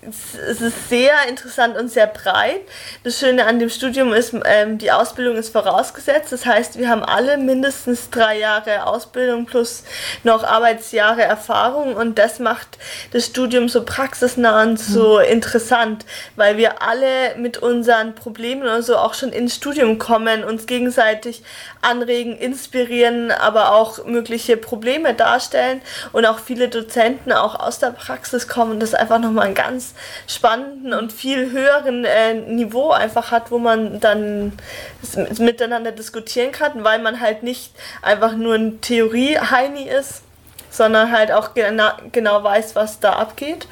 es 0.04 0.60
ist 0.60 0.88
sehr 0.88 1.12
interessant 1.28 1.76
und 1.76 1.88
sehr 1.88 2.08
breit. 2.08 2.60
Das 3.04 3.20
Schöne 3.20 3.46
an 3.46 3.60
dem 3.60 3.70
Studium 3.70 4.12
ist, 4.12 4.34
ähm, 4.44 4.78
die 4.78 4.90
Ausbildung 4.90 5.36
ist 5.36 5.50
vorausgesetzt. 5.50 6.32
Das 6.32 6.44
heißt, 6.44 6.76
wir 6.76 6.88
haben 6.88 7.04
alle 7.04 7.38
mindestens 7.38 8.10
drei 8.10 8.38
Jahre 8.38 8.86
Ausbildung 8.86 9.46
plus 9.46 9.84
noch 10.24 10.42
Arbeitsjahre 10.42 11.22
Erfahrung 11.22 11.94
und 11.94 12.18
das 12.18 12.40
macht 12.40 12.78
das 13.12 13.26
Studium 13.26 13.68
so 13.68 13.84
praxisnah 13.84 14.62
und 14.62 14.80
so 14.80 15.18
mhm. 15.18 15.24
interessant, 15.24 16.04
weil 16.34 16.56
wir 16.56 16.82
alle 16.82 17.36
mit 17.36 17.58
unseren 17.58 18.16
Problemen 18.16 18.62
oder 18.62 18.82
so 18.82 18.96
auch 18.96 19.14
schon 19.14 19.30
ins 19.30 19.54
Studium 19.54 19.98
kommen, 19.98 20.42
uns 20.42 20.66
gegenseitig 20.66 21.44
anregen, 21.80 22.36
inspirieren, 22.36 23.30
aber 23.30 23.72
auch 23.72 24.04
mögliche 24.04 24.56
Probleme 24.56 25.14
darstellen 25.14 25.80
und 26.10 26.26
auch 26.26 26.40
viele 26.40 26.68
Dozenten 26.68 27.30
auch 27.30 27.58
aus 27.58 27.78
der 27.78 27.90
Praxis 27.90 28.41
kommen. 28.48 28.80
Das 28.80 28.90
ist 28.90 28.94
einfach 28.94 29.18
nochmal 29.18 29.48
ein 29.48 29.54
ganz 29.54 29.94
spannenden 30.26 30.94
und 30.94 31.12
viel 31.12 31.50
höheren 31.52 32.04
äh, 32.04 32.34
Niveau 32.34 32.90
einfach 32.90 33.30
hat, 33.30 33.50
wo 33.50 33.58
man 33.58 34.00
dann 34.00 34.52
miteinander 35.38 35.92
diskutieren 35.92 36.52
kann, 36.52 36.84
weil 36.84 37.00
man 37.00 37.20
halt 37.20 37.42
nicht 37.42 37.72
einfach 38.02 38.34
nur 38.34 38.54
ein 38.54 38.80
Theorie-Heini 38.80 39.88
ist, 39.88 40.22
sondern 40.72 41.12
halt 41.12 41.30
auch 41.30 41.54
genau, 41.54 41.90
genau 42.10 42.42
weiß, 42.42 42.74
was 42.74 42.98
da 42.98 43.12
abgeht. 43.12 43.68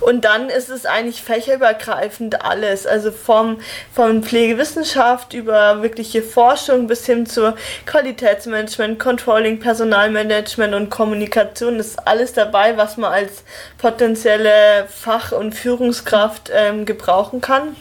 Und 0.00 0.24
dann 0.24 0.48
ist 0.48 0.70
es 0.70 0.86
eigentlich 0.86 1.22
fächerübergreifend 1.22 2.44
alles, 2.44 2.86
also 2.86 3.12
vom, 3.12 3.60
von 3.94 4.24
Pflegewissenschaft 4.24 5.34
über 5.34 5.82
wirkliche 5.82 6.22
Forschung 6.22 6.86
bis 6.86 7.04
hin 7.04 7.26
zu 7.26 7.54
Qualitätsmanagement, 7.86 8.98
Controlling, 8.98 9.60
Personalmanagement 9.60 10.74
und 10.74 10.90
Kommunikation 10.90 11.78
ist 11.78 12.08
alles 12.08 12.32
dabei, 12.32 12.76
was 12.76 12.96
man 12.96 13.12
als 13.12 13.44
potenzielle 13.76 14.86
Fach- 14.88 15.32
und 15.32 15.54
Führungskraft 15.54 16.50
ähm, 16.52 16.86
gebrauchen 16.86 17.42
kann. 17.42 17.76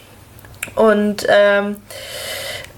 Und 0.76 1.26
ähm, 1.30 1.78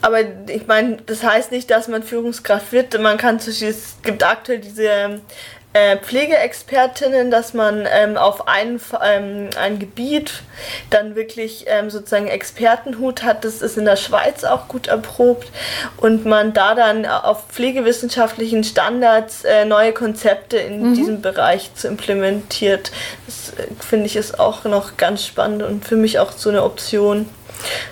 aber 0.01 0.19
ich 0.47 0.65
meine, 0.67 0.97
das 1.05 1.23
heißt 1.23 1.51
nicht, 1.51 1.69
dass 1.71 1.87
man 1.87 2.03
Führungskraft 2.03 2.71
wird. 2.71 2.99
Man 2.99 3.17
kann 3.17 3.35
es 3.37 3.97
gibt 4.01 4.23
aktuell 4.23 4.59
diese 4.59 5.19
äh, 5.73 5.97
Pflegeexpertinnen, 5.97 7.29
dass 7.29 7.53
man 7.53 7.87
ähm, 7.87 8.17
auf 8.17 8.47
ein, 8.47 8.81
ähm, 9.03 9.49
ein 9.59 9.77
Gebiet 9.77 10.41
dann 10.89 11.15
wirklich 11.15 11.65
ähm, 11.67 11.91
sozusagen 11.91 12.27
Expertenhut 12.27 13.21
hat. 13.21 13.43
Das 13.43 13.61
ist 13.61 13.77
in 13.77 13.85
der 13.85 13.95
Schweiz 13.95 14.43
auch 14.43 14.67
gut 14.67 14.87
erprobt 14.87 15.51
und 15.97 16.25
man 16.25 16.53
da 16.53 16.73
dann 16.73 17.05
auf 17.05 17.45
pflegewissenschaftlichen 17.49 18.63
Standards 18.63 19.43
äh, 19.43 19.65
neue 19.65 19.93
Konzepte 19.93 20.57
in 20.57 20.89
mhm. 20.89 20.93
diesem 20.95 21.21
Bereich 21.21 21.73
zu 21.75 21.87
implementiert. 21.87 22.91
Das 23.27 23.53
äh, 23.59 23.67
finde 23.79 24.07
ich 24.07 24.15
ist 24.15 24.39
auch 24.39 24.63
noch 24.63 24.97
ganz 24.97 25.23
spannend 25.23 25.61
und 25.61 25.85
für 25.85 25.97
mich 25.97 26.17
auch 26.17 26.31
so 26.31 26.49
eine 26.49 26.63
Option. 26.63 27.29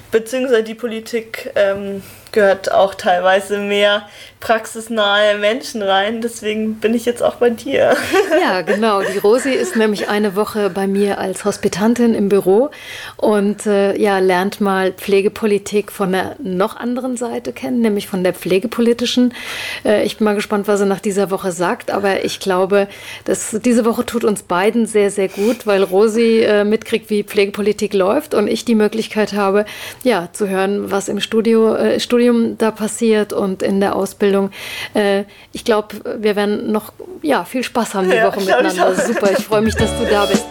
Beziehungsweise 0.10 0.64
die 0.64 0.76
Politik 0.76 1.52
ähm, 1.56 2.02
gehört 2.32 2.72
auch 2.72 2.96
teilweise 2.96 3.60
mehr 3.60 4.08
praxisnahe 4.40 5.38
Menschen 5.40 5.82
rein. 5.82 6.22
Deswegen 6.22 6.76
bin 6.76 6.94
ich 6.94 7.06
jetzt 7.06 7.24
auch 7.24 7.36
bei 7.36 7.50
dir. 7.50 7.96
Ja, 8.42 8.62
genau. 8.62 9.02
Die 9.02 9.18
Rosi 9.18 9.52
ist 9.52 9.76
nämlich 9.76 10.10
eine 10.10 10.36
Woche 10.36 10.70
bei 10.70 10.86
mir 10.88 11.18
als 11.18 11.44
Hospitantin 11.44 12.14
im 12.14 12.30
Büro 12.30 12.70
und 13.18 13.66
äh, 13.66 13.98
ja, 13.98 14.20
lernt 14.20 14.62
mal 14.62 14.92
Pflegepolitik 14.94 15.92
von 15.92 16.12
der 16.12 16.36
noch 16.40 16.76
anderen 16.76 17.18
Seite 17.18 17.52
kennen, 17.52 17.82
nämlich 17.82 18.08
von 18.08 18.24
der 18.24 18.34
pflegepolitischen. 18.34 19.34
Äh, 19.84 20.04
ich 20.04 20.18
bin 20.18 20.26
mal 20.26 20.36
gespannt, 20.36 20.68
was 20.68 20.80
sie 20.80 20.86
nach 20.86 21.00
dieser 21.00 21.32
Woche 21.32 21.52
sagt, 21.52 21.90
aber 21.90 22.26
ich 22.26 22.40
glaube, 22.40 22.88
dass 23.26 23.58
diese 23.64 23.86
Woche 23.86 24.06
tut 24.06 24.24
uns 24.24 24.44
beiden 24.44 24.86
sehr, 24.86 25.10
sehr 25.10 25.30
gut, 25.30 25.66
weil 25.66 25.84
Rosi 25.84 26.42
äh, 26.42 26.64
mitkriegt, 26.64 27.10
wie 27.10 27.24
Pflegepolitik 27.24 27.94
läuft 27.94 28.34
und 28.34 28.48
ich 28.48 28.66
die 28.66 28.76
Möglichkeit 28.76 29.34
habe, 29.34 29.66
ja, 30.04 30.30
zu 30.32 30.48
hören, 30.48 30.92
was 30.92 31.10
im 31.10 31.20
Studio, 31.20 31.76
äh, 31.76 32.00
Studium 32.18 32.58
da 32.58 32.72
passiert 32.72 33.32
und 33.32 33.62
in 33.62 33.80
der 33.80 33.96
Ausbildung. 33.96 34.50
Äh, 34.96 35.26
ich 35.52 35.64
glaube, 35.64 35.96
wir 36.18 36.36
werden 36.36 36.72
noch 36.72 36.92
ja, 37.22 37.46
viel 37.46 37.64
Spaß 37.64 37.94
haben 37.94 38.10
die 38.10 38.16
ja, 38.16 38.26
Woche 38.26 38.40
miteinander. 38.40 38.92
Ich 38.92 39.04
Super, 39.04 39.32
ich 39.38 39.46
freue 39.46 39.62
mich, 39.62 39.76
dass 39.76 39.96
du 40.00 40.06
da 40.06 40.26
bist. 40.26 40.44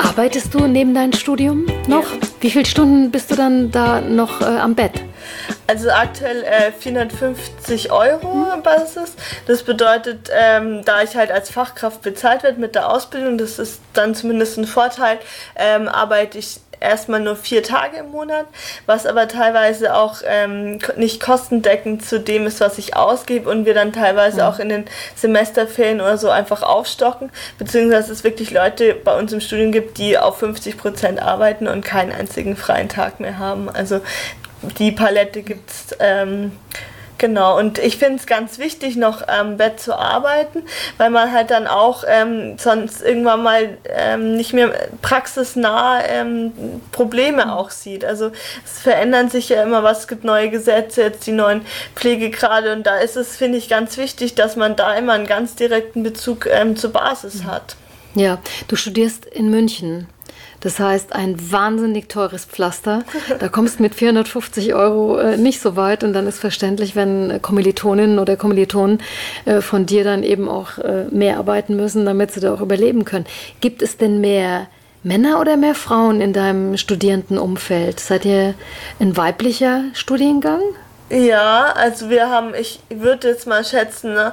Arbeitest 0.00 0.52
du 0.52 0.66
neben 0.66 0.94
deinem 0.94 1.12
Studium 1.12 1.66
noch? 1.86 2.10
Ja. 2.12 2.31
Wie 2.42 2.50
viele 2.50 2.66
Stunden 2.66 3.12
bist 3.12 3.30
du 3.30 3.36
dann 3.36 3.70
da 3.70 4.00
noch 4.00 4.40
äh, 4.40 4.44
am 4.44 4.74
Bett? 4.74 5.00
Also 5.68 5.90
aktuell 5.90 6.42
äh, 6.42 6.72
450 6.72 7.92
Euro. 7.92 8.46
Basis. 8.64 9.14
Das 9.46 9.62
bedeutet, 9.62 10.28
ähm, 10.36 10.84
da 10.84 11.02
ich 11.02 11.14
halt 11.14 11.30
als 11.30 11.50
Fachkraft 11.50 12.02
bezahlt 12.02 12.42
werde 12.42 12.58
mit 12.58 12.74
der 12.74 12.90
Ausbildung, 12.90 13.38
das 13.38 13.60
ist 13.60 13.80
dann 13.92 14.16
zumindest 14.16 14.58
ein 14.58 14.66
Vorteil, 14.66 15.18
ähm, 15.54 15.88
arbeite 15.88 16.38
ich 16.38 16.58
erstmal 16.82 17.20
nur 17.20 17.36
vier 17.36 17.62
Tage 17.62 17.98
im 17.98 18.10
Monat, 18.10 18.46
was 18.86 19.06
aber 19.06 19.28
teilweise 19.28 19.94
auch 19.94 20.16
ähm, 20.24 20.78
nicht 20.96 21.20
kostendeckend 21.20 22.04
zu 22.04 22.20
dem 22.20 22.46
ist, 22.46 22.60
was 22.60 22.78
ich 22.78 22.96
ausgebe 22.96 23.48
und 23.48 23.64
wir 23.64 23.74
dann 23.74 23.92
teilweise 23.92 24.42
mhm. 24.42 24.46
auch 24.46 24.58
in 24.58 24.68
den 24.68 24.84
Semesterferien 25.16 26.00
oder 26.00 26.18
so 26.18 26.28
einfach 26.28 26.62
aufstocken, 26.62 27.30
beziehungsweise 27.58 28.12
es 28.12 28.24
wirklich 28.24 28.50
Leute 28.50 28.94
bei 28.94 29.18
uns 29.18 29.32
im 29.32 29.40
Studium 29.40 29.72
gibt, 29.72 29.98
die 29.98 30.18
auf 30.18 30.38
50 30.38 30.76
Prozent 30.76 31.22
arbeiten 31.22 31.68
und 31.68 31.84
keinen 31.84 32.12
einzigen 32.12 32.56
freien 32.56 32.88
Tag 32.88 33.20
mehr 33.20 33.38
haben. 33.38 33.68
Also 33.68 34.00
die 34.78 34.92
Palette 34.92 35.42
gibt 35.42 35.70
es. 35.70 35.96
Ähm, 35.98 36.52
Genau, 37.18 37.56
und 37.58 37.78
ich 37.78 37.98
finde 37.98 38.16
es 38.16 38.26
ganz 38.26 38.58
wichtig, 38.58 38.96
noch 38.96 39.28
am 39.28 39.56
Bett 39.56 39.78
zu 39.78 39.96
arbeiten, 39.96 40.64
weil 40.98 41.10
man 41.10 41.32
halt 41.32 41.50
dann 41.50 41.68
auch 41.68 42.02
ähm, 42.06 42.58
sonst 42.58 43.00
irgendwann 43.00 43.42
mal 43.42 43.78
ähm, 43.88 44.36
nicht 44.36 44.52
mehr 44.52 44.72
praxisnah 45.02 46.04
ähm, 46.04 46.52
Probleme 46.90 47.54
auch 47.54 47.70
sieht. 47.70 48.04
Also 48.04 48.32
es 48.64 48.80
verändern 48.80 49.30
sich 49.30 49.50
ja 49.50 49.62
immer 49.62 49.84
was, 49.84 50.00
es 50.00 50.08
gibt 50.08 50.24
neue 50.24 50.50
Gesetze, 50.50 51.02
jetzt 51.02 51.26
die 51.26 51.32
neuen 51.32 51.62
Pflegegrade 51.94 52.72
und 52.72 52.86
da 52.86 52.98
ist 52.98 53.16
es, 53.16 53.36
finde 53.36 53.58
ich, 53.58 53.68
ganz 53.68 53.98
wichtig, 53.98 54.34
dass 54.34 54.56
man 54.56 54.74
da 54.74 54.94
immer 54.94 55.12
einen 55.12 55.26
ganz 55.26 55.54
direkten 55.54 56.02
Bezug 56.02 56.46
ähm, 56.46 56.76
zur 56.76 56.92
Basis 56.92 57.44
hat. 57.44 57.76
Ja, 58.14 58.38
du 58.68 58.76
studierst 58.76 59.26
in 59.26 59.48
München. 59.48 60.08
Das 60.62 60.78
heißt, 60.78 61.12
ein 61.12 61.36
wahnsinnig 61.50 62.08
teures 62.08 62.44
Pflaster. 62.44 63.02
Da 63.40 63.48
kommst 63.48 63.78
du 63.78 63.82
mit 63.82 63.96
450 63.96 64.74
Euro 64.74 65.18
äh, 65.18 65.36
nicht 65.36 65.60
so 65.60 65.76
weit 65.76 66.04
und 66.04 66.12
dann 66.12 66.26
ist 66.26 66.38
verständlich, 66.38 66.94
wenn 66.94 67.42
Kommilitoninnen 67.42 68.18
oder 68.20 68.36
Kommilitonen 68.36 69.02
äh, 69.44 69.60
von 69.60 69.86
dir 69.86 70.04
dann 70.04 70.22
eben 70.22 70.48
auch 70.48 70.78
äh, 70.78 71.06
mehr 71.10 71.38
arbeiten 71.38 71.76
müssen, 71.76 72.06
damit 72.06 72.30
sie 72.30 72.40
da 72.40 72.54
auch 72.54 72.60
überleben 72.60 73.04
können. 73.04 73.26
Gibt 73.60 73.82
es 73.82 73.96
denn 73.96 74.20
mehr 74.20 74.68
Männer 75.02 75.40
oder 75.40 75.56
mehr 75.56 75.74
Frauen 75.74 76.20
in 76.20 76.32
deinem 76.32 76.76
Studierendenumfeld? 76.76 77.98
Seid 77.98 78.24
ihr 78.24 78.54
ein 79.00 79.16
weiblicher 79.16 79.82
Studiengang? 79.94 80.60
Ja, 81.10 81.72
also 81.74 82.08
wir 82.08 82.30
haben, 82.30 82.54
ich 82.54 82.80
würde 82.88 83.28
jetzt 83.28 83.46
mal 83.48 83.64
schätzen, 83.64 84.14
ne, 84.14 84.32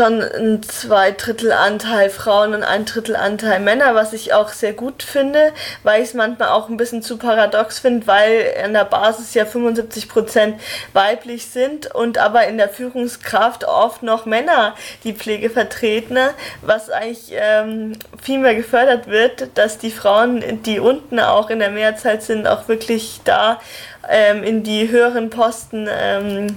schon 0.00 0.22
ein 0.22 0.62
Zweidrittelanteil 0.62 2.08
Frauen 2.08 2.54
und 2.54 2.62
ein 2.62 2.86
Drittelanteil 2.86 3.60
Männer, 3.60 3.94
was 3.94 4.14
ich 4.14 4.32
auch 4.32 4.48
sehr 4.48 4.72
gut 4.72 5.02
finde, 5.02 5.52
weil 5.82 6.00
ich 6.00 6.08
es 6.08 6.14
manchmal 6.14 6.48
auch 6.48 6.70
ein 6.70 6.78
bisschen 6.78 7.02
zu 7.02 7.18
paradox 7.18 7.80
finde, 7.80 8.06
weil 8.06 8.46
an 8.64 8.72
der 8.72 8.86
Basis 8.86 9.34
ja 9.34 9.44
75 9.44 10.08
Prozent 10.08 10.58
weiblich 10.94 11.48
sind 11.48 11.94
und 11.94 12.16
aber 12.16 12.46
in 12.46 12.56
der 12.56 12.70
Führungskraft 12.70 13.64
oft 13.64 14.02
noch 14.02 14.24
Männer 14.24 14.74
die 15.04 15.12
Pflege 15.12 15.50
vertreten, 15.50 16.16
was 16.62 16.88
eigentlich 16.88 17.32
ähm, 17.32 17.92
viel 18.22 18.38
mehr 18.38 18.54
gefördert 18.54 19.06
wird, 19.06 19.50
dass 19.58 19.76
die 19.76 19.90
Frauen, 19.90 20.62
die 20.62 20.80
unten 20.80 21.20
auch 21.20 21.50
in 21.50 21.58
der 21.58 21.70
Mehrzahl 21.70 22.22
sind, 22.22 22.48
auch 22.48 22.68
wirklich 22.68 23.20
da 23.24 23.60
ähm, 24.08 24.44
in 24.44 24.62
die 24.62 24.88
höheren 24.88 25.28
Posten 25.28 25.86
ähm, 25.90 26.56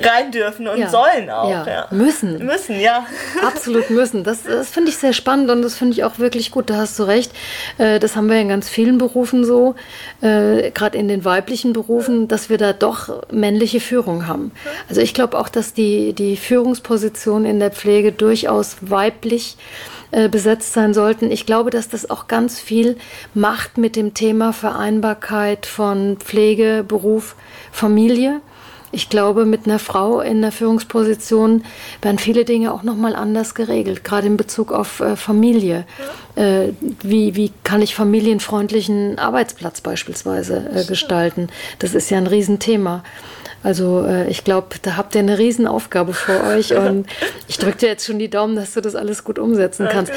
rein 0.00 0.30
dürfen 0.30 0.68
und 0.68 0.78
ja. 0.78 0.88
sollen 0.88 1.30
auch. 1.30 1.50
Ja. 1.50 1.66
ja. 1.66 1.86
Müssen. 1.90 2.44
Müssen, 2.44 2.80
ja. 2.80 3.06
Absolut 3.46 3.90
müssen. 3.90 4.24
Das, 4.24 4.42
das 4.42 4.70
finde 4.70 4.90
ich 4.90 4.96
sehr 4.96 5.12
spannend 5.12 5.50
und 5.50 5.62
das 5.62 5.76
finde 5.76 5.94
ich 5.94 6.04
auch 6.04 6.18
wirklich 6.18 6.50
gut. 6.50 6.70
Da 6.70 6.76
hast 6.76 6.98
du 6.98 7.04
recht. 7.04 7.32
Äh, 7.78 7.98
das 7.98 8.16
haben 8.16 8.28
wir 8.28 8.40
in 8.40 8.48
ganz 8.48 8.68
vielen 8.68 8.98
Berufen 8.98 9.44
so, 9.44 9.74
äh, 10.20 10.70
gerade 10.70 10.98
in 10.98 11.08
den 11.08 11.24
weiblichen 11.24 11.72
Berufen, 11.72 12.28
dass 12.28 12.50
wir 12.50 12.58
da 12.58 12.72
doch 12.72 13.24
männliche 13.30 13.80
Führung 13.80 14.26
haben. 14.26 14.52
Also 14.88 15.00
ich 15.00 15.14
glaube 15.14 15.38
auch, 15.38 15.48
dass 15.48 15.72
die, 15.72 16.12
die 16.12 16.36
Führungspositionen 16.36 17.48
in 17.50 17.60
der 17.60 17.70
Pflege 17.70 18.12
durchaus 18.12 18.76
weiblich 18.80 19.56
äh, 20.10 20.30
besetzt 20.30 20.72
sein 20.72 20.94
sollten. 20.94 21.30
Ich 21.30 21.44
glaube, 21.44 21.68
dass 21.68 21.90
das 21.90 22.08
auch 22.08 22.28
ganz 22.28 22.58
viel 22.58 22.96
macht 23.34 23.76
mit 23.76 23.94
dem 23.94 24.14
Thema 24.14 24.54
Vereinbarkeit 24.54 25.66
von 25.66 26.16
Pflege, 26.16 26.82
Beruf, 26.86 27.36
Familie 27.72 28.40
Ich 28.90 29.10
glaube, 29.10 29.44
mit 29.44 29.66
einer 29.66 29.78
Frau 29.78 30.20
in 30.20 30.40
der 30.40 30.52
Führungsposition 30.52 31.64
werden 32.00 32.18
viele 32.18 32.44
Dinge 32.44 32.72
auch 32.72 32.82
nochmal 32.82 33.14
anders 33.14 33.54
geregelt, 33.54 34.02
gerade 34.02 34.26
in 34.26 34.36
Bezug 34.36 34.72
auf 34.72 35.00
äh, 35.00 35.14
Familie. 35.16 35.84
Äh, 36.36 36.68
wie, 37.02 37.34
wie 37.36 37.52
kann 37.64 37.82
ich 37.82 37.94
familienfreundlichen 37.94 39.18
Arbeitsplatz 39.18 39.82
beispielsweise 39.82 40.70
äh, 40.74 40.84
gestalten? 40.84 41.48
Das 41.80 41.94
ist 41.94 42.10
ja 42.10 42.16
ein 42.16 42.26
Riesenthema. 42.26 43.04
Also 43.64 44.06
ich 44.28 44.44
glaube, 44.44 44.68
da 44.82 44.96
habt 44.96 45.16
ihr 45.16 45.20
eine 45.20 45.36
Riesenaufgabe 45.36 46.14
vor 46.14 46.44
euch 46.44 46.74
und 46.76 47.08
ich 47.48 47.58
drücke 47.58 47.78
dir 47.78 47.88
jetzt 47.88 48.06
schon 48.06 48.20
die 48.20 48.30
Daumen, 48.30 48.54
dass 48.54 48.74
du 48.74 48.80
das 48.80 48.94
alles 48.94 49.24
gut 49.24 49.36
umsetzen 49.36 49.88
kannst. 49.90 50.12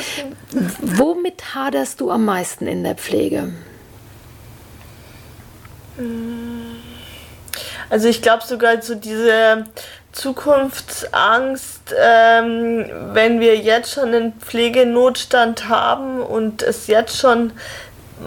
Womit 0.80 1.56
haderst 1.56 2.02
du 2.02 2.12
am 2.12 2.24
meisten 2.24 2.68
in 2.68 2.84
der 2.84 2.94
Pflege? 2.94 3.52
Also 7.92 8.08
ich 8.08 8.22
glaube 8.22 8.44
sogar 8.46 8.82
so 8.82 8.96
diese 8.96 9.66
Zukunftsangst, 10.14 11.94
ähm, 12.00 12.90
wenn 13.14 13.42
wir 13.42 13.58
jetzt 13.58 13.92
schon 13.92 14.16
einen 14.16 14.34
Pflegenotstand 14.40 15.68
haben 15.68 16.22
und 16.22 16.64
es 16.64 16.88
jetzt 16.88 17.18
schon 17.18 17.52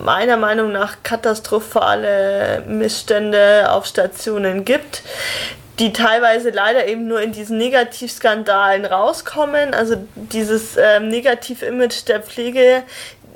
meiner 0.04 0.36
Meinung 0.36 0.70
nach 0.70 0.98
katastrophale 1.02 2.62
Missstände 2.66 3.70
auf 3.70 3.86
Stationen 3.86 4.66
gibt, 4.66 5.02
die 5.78 5.94
teilweise 5.94 6.50
leider 6.50 6.86
eben 6.86 7.08
nur 7.08 7.22
in 7.22 7.32
diesen 7.32 7.56
Negativskandalen 7.56 8.84
rauskommen. 8.84 9.72
Also 9.72 9.96
dieses 10.14 10.76
ähm, 10.76 11.08
Negativ-Image 11.08 12.06
der 12.06 12.20
Pflege 12.20 12.82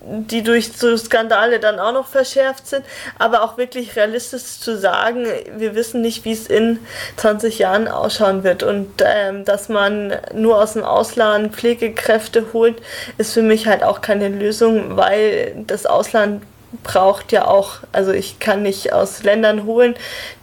die 0.09 0.43
durch 0.43 0.73
so 0.73 0.97
Skandale 0.97 1.61
dann 1.61 1.79
auch 1.79 1.93
noch 1.93 2.09
verschärft 2.09 2.67
sind, 2.67 2.85
aber 3.19 3.43
auch 3.43 3.59
wirklich 3.59 3.97
realistisch 3.97 4.61
zu 4.61 4.77
sagen, 4.79 5.27
wir 5.57 5.75
wissen 5.75 6.01
nicht, 6.01 6.25
wie 6.25 6.33
es 6.33 6.47
in 6.47 6.79
20 7.17 7.59
Jahren 7.59 7.89
ausschauen 7.89 8.45
wird. 8.45 8.63
Und 8.63 9.03
ähm, 9.05 9.45
dass 9.45 9.69
man 9.69 10.15
nur 10.35 10.63
aus 10.63 10.75
dem 10.75 10.85
Ausland 10.85 11.55
Pflegekräfte 11.55 12.47
holt, 12.53 12.77
ist 13.19 13.35
für 13.35 13.43
mich 13.43 13.67
halt 13.67 13.83
auch 13.83 14.01
keine 14.01 14.29
Lösung, 14.29 14.97
weil 14.97 15.55
das 15.67 15.87
Ausland 15.87 16.43
braucht 16.83 17.33
ja 17.33 17.47
auch, 17.47 17.79
also 17.93 18.13
ich 18.13 18.41
kann 18.41 18.63
nicht 18.63 18.93
aus 18.93 19.23
Ländern 19.23 19.65
holen, 19.65 19.95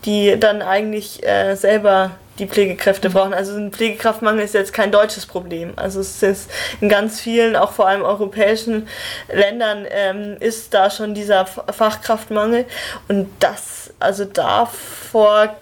die 0.06 0.40
dann 0.40 0.62
eigentlich 0.62 1.26
äh, 1.26 1.56
selber 1.56 2.12
die 2.40 2.48
Pflegekräfte 2.48 3.10
brauchen. 3.10 3.34
Also 3.34 3.56
ein 3.56 3.72
Pflegekraftmangel 3.72 4.44
ist 4.44 4.54
jetzt 4.54 4.74
kein 4.74 4.92
deutsches 4.92 5.26
Problem. 5.26 5.74
Also 5.76 6.02
es 6.02 6.22
ist 6.22 6.50
in 6.82 6.90
ganz 6.90 7.22
vielen, 7.22 7.56
auch 7.56 7.72
vor 7.72 7.88
allem 7.88 8.04
europäischen 8.04 8.88
Ländern, 9.32 9.86
ähm, 9.90 10.38
ist 10.40 10.74
da 10.74 10.90
schon 10.90 11.14
dieser 11.14 11.46
Fachkraftmangel. 11.46 12.66
Und 13.08 13.30
das, 13.40 13.94
also 14.00 14.26
davor 14.26 15.56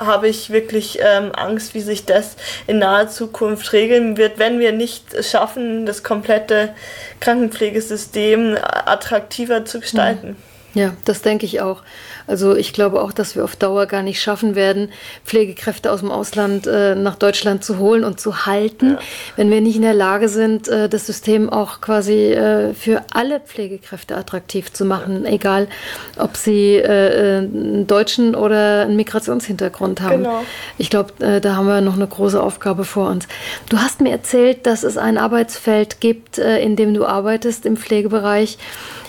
habe 0.00 0.28
ich 0.28 0.50
wirklich 0.50 0.98
ähm, 1.02 1.32
Angst, 1.34 1.74
wie 1.74 1.80
sich 1.80 2.04
das 2.04 2.36
in 2.66 2.78
naher 2.78 3.08
Zukunft 3.08 3.72
regeln 3.72 4.16
wird, 4.16 4.38
wenn 4.38 4.60
wir 4.60 4.72
nicht 4.72 5.24
schaffen, 5.24 5.86
das 5.86 6.02
komplette 6.02 6.74
Krankenpflegesystem 7.20 8.56
attraktiver 8.62 9.64
zu 9.64 9.80
gestalten. 9.80 10.36
Ja, 10.74 10.94
das 11.04 11.22
denke 11.22 11.46
ich 11.46 11.60
auch. 11.60 11.82
Also 12.28 12.54
ich 12.54 12.72
glaube 12.72 13.02
auch, 13.02 13.12
dass 13.12 13.34
wir 13.34 13.42
auf 13.42 13.56
Dauer 13.56 13.86
gar 13.86 14.02
nicht 14.02 14.20
schaffen 14.20 14.54
werden, 14.54 14.90
Pflegekräfte 15.24 15.90
aus 15.90 16.00
dem 16.00 16.10
Ausland 16.10 16.66
äh, 16.66 16.94
nach 16.94 17.16
Deutschland 17.16 17.64
zu 17.64 17.78
holen 17.78 18.04
und 18.04 18.20
zu 18.20 18.46
halten, 18.46 18.90
ja. 18.92 18.98
wenn 19.36 19.50
wir 19.50 19.60
nicht 19.60 19.76
in 19.76 19.82
der 19.82 19.94
Lage 19.94 20.28
sind, 20.28 20.68
äh, 20.68 20.88
das 20.88 21.06
System 21.06 21.48
auch 21.50 21.80
quasi 21.80 22.32
äh, 22.32 22.74
für 22.74 23.02
alle 23.12 23.40
Pflegekräfte 23.40 24.16
attraktiv 24.16 24.72
zu 24.72 24.84
machen, 24.84 25.24
ja. 25.24 25.30
egal 25.30 25.68
ob 26.18 26.36
sie 26.36 26.76
äh, 26.76 27.38
einen 27.38 27.86
deutschen 27.86 28.34
oder 28.34 28.82
einen 28.82 28.96
Migrationshintergrund 28.96 30.02
haben. 30.02 30.24
Genau. 30.24 30.44
Ich 30.76 30.90
glaube, 30.90 31.12
äh, 31.24 31.40
da 31.40 31.56
haben 31.56 31.66
wir 31.66 31.80
noch 31.80 31.96
eine 31.96 32.06
große 32.06 32.40
Aufgabe 32.42 32.84
vor 32.84 33.08
uns. 33.08 33.26
Du 33.70 33.78
hast 33.78 34.00
mir 34.00 34.10
erzählt, 34.10 34.66
dass 34.66 34.82
es 34.82 34.98
ein 34.98 35.16
Arbeitsfeld 35.16 36.00
gibt, 36.00 36.38
äh, 36.38 36.60
in 36.60 36.76
dem 36.76 36.92
du 36.92 37.06
arbeitest 37.06 37.64
im 37.64 37.76
Pflegebereich 37.76 38.58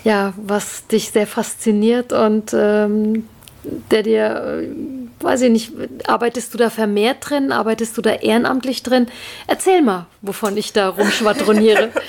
ja, 0.04 0.34
was 0.38 0.88
dich 0.88 1.12
sehr 1.12 1.28
fasziniert 1.28 2.14
und 2.14 2.54
ähm, 2.54 3.28
der 3.64 4.04
dir, 4.04 4.62
äh, 4.64 5.24
weiß 5.24 5.42
ich 5.42 5.52
nicht, 5.52 5.72
arbeitest 6.08 6.54
du 6.54 6.58
da 6.58 6.70
vermehrt 6.70 7.30
drin, 7.30 7.52
arbeitest 7.52 7.98
du 7.98 8.02
da 8.02 8.12
ehrenamtlich 8.12 8.84
drin? 8.84 9.08
Erzähl 9.48 9.82
mal, 9.82 10.08
wovon 10.22 10.58
ich 10.58 10.74
da 10.74 10.90
rumschwadroniere. 10.90 11.92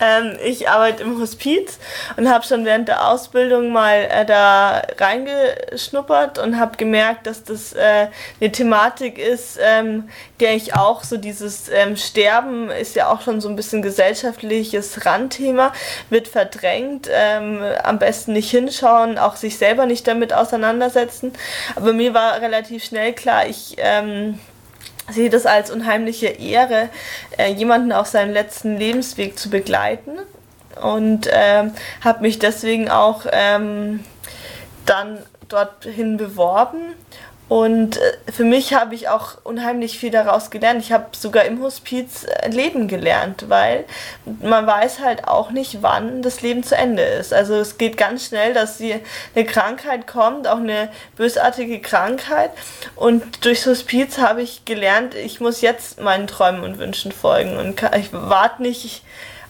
Ähm, 0.00 0.36
ich 0.44 0.68
arbeite 0.68 1.02
im 1.02 1.20
Hospiz 1.20 1.78
und 2.16 2.28
habe 2.28 2.44
schon 2.44 2.64
während 2.64 2.88
der 2.88 3.08
Ausbildung 3.08 3.72
mal 3.72 4.08
äh, 4.10 4.24
da 4.24 4.82
reingeschnuppert 4.98 6.38
und 6.38 6.58
habe 6.58 6.76
gemerkt, 6.76 7.26
dass 7.26 7.44
das 7.44 7.72
äh, 7.72 8.08
eine 8.40 8.52
Thematik 8.52 9.18
ist, 9.18 9.58
ähm, 9.60 10.08
der 10.40 10.54
ich 10.54 10.74
auch 10.74 11.04
so 11.04 11.16
dieses 11.16 11.68
ähm, 11.68 11.96
Sterben 11.96 12.70
ist 12.70 12.96
ja 12.96 13.08
auch 13.12 13.22
schon 13.22 13.40
so 13.40 13.48
ein 13.48 13.56
bisschen 13.56 13.82
gesellschaftliches 13.82 15.06
Randthema, 15.06 15.72
wird 16.10 16.28
verdrängt, 16.28 17.08
ähm, 17.10 17.62
am 17.82 17.98
besten 17.98 18.32
nicht 18.32 18.50
hinschauen, 18.50 19.18
auch 19.18 19.36
sich 19.36 19.58
selber 19.58 19.86
nicht 19.86 20.06
damit 20.06 20.32
auseinandersetzen. 20.32 21.32
Aber 21.76 21.92
mir 21.92 22.14
war 22.14 22.40
relativ 22.40 22.84
schnell 22.84 23.12
klar, 23.12 23.46
ich 23.46 23.76
sehe 25.10 25.30
das 25.30 25.46
als 25.46 25.70
unheimliche 25.70 26.26
Ehre, 26.26 26.88
äh, 27.38 27.52
jemanden 27.52 27.92
auf 27.92 28.06
seinem 28.06 28.32
letzten 28.32 28.76
Lebensweg 28.76 29.38
zu 29.38 29.50
begleiten. 29.50 30.18
Und 30.80 31.28
ähm, 31.30 31.72
habe 32.02 32.22
mich 32.22 32.38
deswegen 32.38 32.90
auch 32.90 33.26
ähm, 33.30 34.04
dann 34.86 35.18
dorthin 35.48 36.16
beworben 36.16 36.94
und 37.48 37.98
äh, 37.98 38.32
für 38.32 38.44
mich 38.44 38.72
habe 38.72 38.94
ich 38.94 39.08
auch 39.08 39.36
unheimlich 39.44 39.98
viel 39.98 40.10
daraus 40.10 40.50
gelernt. 40.50 40.80
Ich 40.82 40.92
habe 40.92 41.08
sogar 41.12 41.44
im 41.44 41.62
Hospiz 41.62 42.24
äh, 42.24 42.48
Leben 42.48 42.88
gelernt, 42.88 43.46
weil 43.48 43.84
man 44.40 44.66
weiß 44.66 45.00
halt 45.00 45.28
auch 45.28 45.50
nicht, 45.50 45.82
wann 45.82 46.22
das 46.22 46.40
Leben 46.40 46.62
zu 46.62 46.74
Ende 46.74 47.02
ist. 47.02 47.34
Also 47.34 47.54
es 47.56 47.76
geht 47.76 47.98
ganz 47.98 48.26
schnell, 48.26 48.54
dass 48.54 48.80
eine 48.80 49.44
Krankheit 49.44 50.06
kommt, 50.06 50.48
auch 50.48 50.56
eine 50.58 50.88
bösartige 51.16 51.80
Krankheit. 51.80 52.50
Und 52.96 53.44
durchs 53.44 53.66
Hospiz 53.66 54.16
habe 54.18 54.40
ich 54.40 54.64
gelernt, 54.64 55.14
ich 55.14 55.40
muss 55.40 55.60
jetzt 55.60 56.00
meinen 56.00 56.26
Träumen 56.26 56.64
und 56.64 56.78
Wünschen 56.78 57.12
folgen 57.12 57.58
und 57.58 57.82
ich 57.96 58.08
warte 58.12 58.62
nicht 58.62 59.02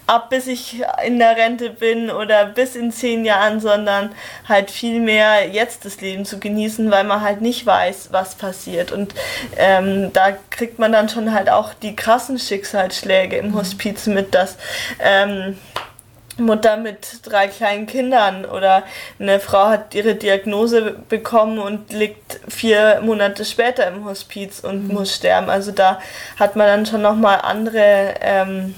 ab 0.07 0.29
bis 0.29 0.47
ich 0.47 0.83
in 1.05 1.19
der 1.19 1.35
Rente 1.35 1.69
bin 1.69 2.11
oder 2.11 2.45
bis 2.45 2.75
in 2.75 2.91
zehn 2.91 3.25
Jahren, 3.25 3.59
sondern 3.59 4.11
halt 4.47 4.71
viel 4.71 4.99
mehr 4.99 5.47
jetzt 5.47 5.85
das 5.85 6.01
Leben 6.01 6.25
zu 6.25 6.39
genießen, 6.39 6.91
weil 6.91 7.03
man 7.03 7.21
halt 7.21 7.41
nicht 7.41 7.65
weiß, 7.65 8.09
was 8.11 8.35
passiert. 8.35 8.91
Und 8.91 9.13
ähm, 9.57 10.11
da 10.13 10.37
kriegt 10.49 10.79
man 10.79 10.91
dann 10.91 11.09
schon 11.09 11.33
halt 11.33 11.49
auch 11.49 11.73
die 11.73 11.95
krassen 11.95 12.37
Schicksalsschläge 12.37 13.37
im 13.37 13.55
Hospiz 13.55 14.07
mit, 14.07 14.35
dass 14.35 14.57
ähm, 14.99 15.57
Mutter 16.37 16.77
mit 16.77 17.19
drei 17.23 17.47
kleinen 17.47 17.87
Kindern 17.87 18.45
oder 18.45 18.83
eine 19.19 19.39
Frau 19.39 19.67
hat 19.67 19.95
ihre 19.95 20.15
Diagnose 20.15 20.95
bekommen 21.07 21.59
und 21.59 21.93
liegt 21.93 22.39
vier 22.47 23.01
Monate 23.01 23.45
später 23.45 23.87
im 23.87 24.05
Hospiz 24.05 24.59
und 24.59 24.87
mhm. 24.87 24.93
muss 24.93 25.15
sterben. 25.15 25.49
Also 25.49 25.71
da 25.71 25.99
hat 26.37 26.55
man 26.55 26.67
dann 26.67 26.85
schon 26.85 27.01
nochmal 27.01 27.39
andere 27.41 28.15
ähm, 28.21 28.75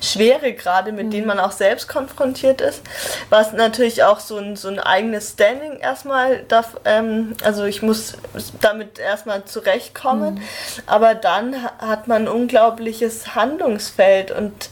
Schwere 0.00 0.52
gerade, 0.52 0.92
mit 0.92 1.06
mhm. 1.06 1.10
denen 1.10 1.26
man 1.26 1.38
auch 1.38 1.52
selbst 1.52 1.88
konfrontiert 1.88 2.60
ist, 2.60 2.82
was 3.30 3.52
natürlich 3.52 4.04
auch 4.04 4.20
so 4.20 4.38
ein, 4.38 4.56
so 4.56 4.68
ein 4.68 4.78
eigenes 4.78 5.30
Standing 5.32 5.78
erstmal 5.78 6.44
darf, 6.44 6.78
ähm, 6.84 7.36
also 7.42 7.64
ich 7.64 7.82
muss 7.82 8.14
damit 8.60 8.98
erstmal 8.98 9.44
zurechtkommen, 9.44 10.34
mhm. 10.34 10.42
aber 10.86 11.14
dann 11.14 11.56
hat 11.78 12.08
man 12.08 12.22
ein 12.22 12.28
unglaubliches 12.28 13.34
Handlungsfeld 13.34 14.30
und 14.30 14.68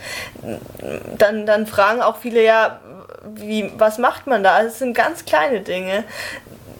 dann, 1.19 1.47
dann 1.47 1.67
fragen 1.67 2.03
auch 2.03 2.19
viele 2.19 2.43
ja, 2.43 2.81
wie, 3.35 3.73
was 3.77 3.99
macht 3.99 4.27
man 4.27 4.43
da? 4.43 4.55
Also 4.55 4.69
es 4.69 4.79
sind 4.79 4.95
ganz 4.95 5.25
kleine 5.25 5.61
Dinge 5.61 6.05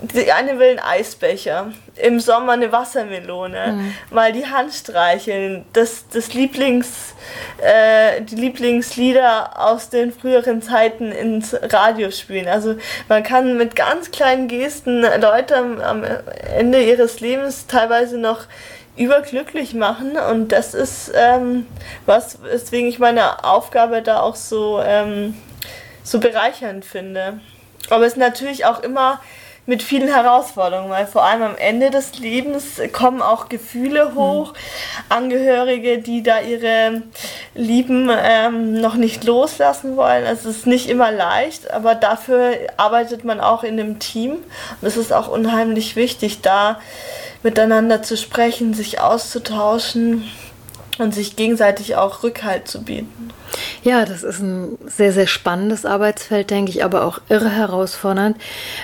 die 0.03 0.31
eine 0.31 0.59
will 0.59 0.71
einen 0.71 0.79
Eisbecher, 0.79 1.73
im 1.97 2.21
Sommer 2.21 2.53
eine 2.53 2.71
Wassermelone, 2.71 3.73
mhm. 3.73 3.95
mal 4.11 4.33
die 4.33 4.47
Hand 4.47 4.75
streicheln, 4.75 5.65
das, 5.73 6.07
das 6.13 6.35
Lieblings, 6.35 7.15
äh, 7.63 8.21
die 8.23 8.35
Lieblingslieder 8.35 9.59
aus 9.59 9.89
den 9.89 10.13
früheren 10.13 10.61
Zeiten 10.61 11.13
ins 11.13 11.57
Radio 11.63 12.11
spielen. 12.11 12.49
Also 12.49 12.77
man 13.09 13.23
kann 13.23 13.57
mit 13.57 13.75
ganz 13.75 14.11
kleinen 14.11 14.49
Gesten 14.49 15.03
Leute 15.03 15.57
am, 15.57 15.81
am 15.81 16.05
Ende 16.57 16.83
ihres 16.83 17.21
Lebens 17.21 17.67
teilweise 17.67 18.19
noch 18.19 18.45
überglücklich 18.97 19.75
machen 19.75 20.17
und 20.17 20.53
das 20.53 20.75
ist 20.75 21.13
ähm, 21.15 21.67
was, 22.07 22.43
weswegen 22.43 22.89
ich 22.89 22.99
meine 22.99 23.45
Aufgabe 23.45 24.03
da 24.03 24.21
auch 24.21 24.37
so, 24.37 24.81
ähm, 24.83 25.37
so 26.03 26.19
bereichernd 26.19 26.85
finde. 26.85 27.41
Aber 27.91 28.05
es 28.07 28.15
ist 28.15 28.19
natürlich 28.19 28.65
auch 28.65 28.83
immer 28.83 29.21
mit 29.67 29.83
vielen 29.83 30.09
Herausforderungen, 30.09 30.91
weil 30.91 31.07
vor 31.07 31.25
allem 31.25 31.43
am 31.43 31.57
Ende 31.57 31.91
des 31.91 32.19
Lebens 32.19 32.81
kommen 32.93 33.21
auch 33.21 33.49
Gefühle 33.49 34.15
hoch. 34.15 34.53
Mhm. 34.53 34.57
Angehörige, 35.09 35.99
die 35.99 36.23
da 36.23 36.41
ihre 36.41 37.03
Lieben 37.55 38.09
ähm, 38.11 38.81
noch 38.81 38.95
nicht 38.95 39.25
loslassen 39.25 39.97
wollen. 39.97 40.25
Es 40.25 40.45
ist 40.45 40.67
nicht 40.67 40.89
immer 40.89 41.11
leicht, 41.11 41.71
aber 41.73 41.97
dafür 41.97 42.53
arbeitet 42.77 43.25
man 43.25 43.41
auch 43.41 43.65
in 43.65 43.79
einem 43.79 43.99
Team. 43.99 44.33
Und 44.81 44.89
es 44.89 44.97
ist 44.97 45.13
auch 45.13 45.29
unheimlich 45.29 45.97
wichtig, 45.97 46.43
da 46.43 46.79
miteinander 47.43 48.03
zu 48.03 48.17
sprechen, 48.17 48.73
sich 48.73 49.01
auszutauschen 49.01 50.25
und 50.99 51.15
sich 51.15 51.37
gegenseitig 51.37 51.97
auch 51.97 52.23
Rückhalt 52.23 52.69
zu 52.69 52.83
bieten. 52.83 53.31
Ja, 53.83 54.05
das 54.05 54.23
ist 54.23 54.41
ein 54.41 54.79
sehr, 54.87 55.13
sehr 55.13 55.27
spannendes 55.27 55.85
Arbeitsfeld, 55.85 56.51
denke 56.51 56.71
ich, 56.71 56.85
aber 56.85 57.05
auch 57.05 57.21
irre 57.29 57.51
herausfordernd. 57.51 58.37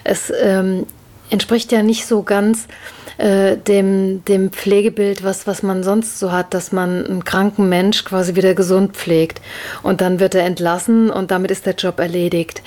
Es 0.05 0.33
ähm, 0.41 0.87
entspricht 1.33 1.73
ja 1.73 1.83
nicht 1.83 2.07
so 2.07 2.23
ganz 2.23 2.69
äh, 3.17 3.57
dem, 3.57 4.25
dem 4.25 4.51
Pflegebild, 4.51 5.25
was, 5.25 5.47
was 5.47 5.63
man 5.63 5.83
sonst 5.83 6.19
so 6.19 6.31
hat, 6.31 6.55
dass 6.55 6.73
man 6.73 7.07
einen 7.07 7.25
kranken 7.25 7.69
Mensch 7.69 8.05
quasi 8.05 8.35
wieder 8.35 8.55
gesund 8.55 8.97
pflegt. 8.97 9.41
Und 9.83 10.01
dann 10.01 10.21
wird 10.21 10.35
er 10.35 10.45
entlassen 10.45 11.11
und 11.11 11.31
damit 11.31 11.51
ist 11.51 11.65
der 11.65 11.75
Job 11.75 12.01
erledigt. 12.01 12.63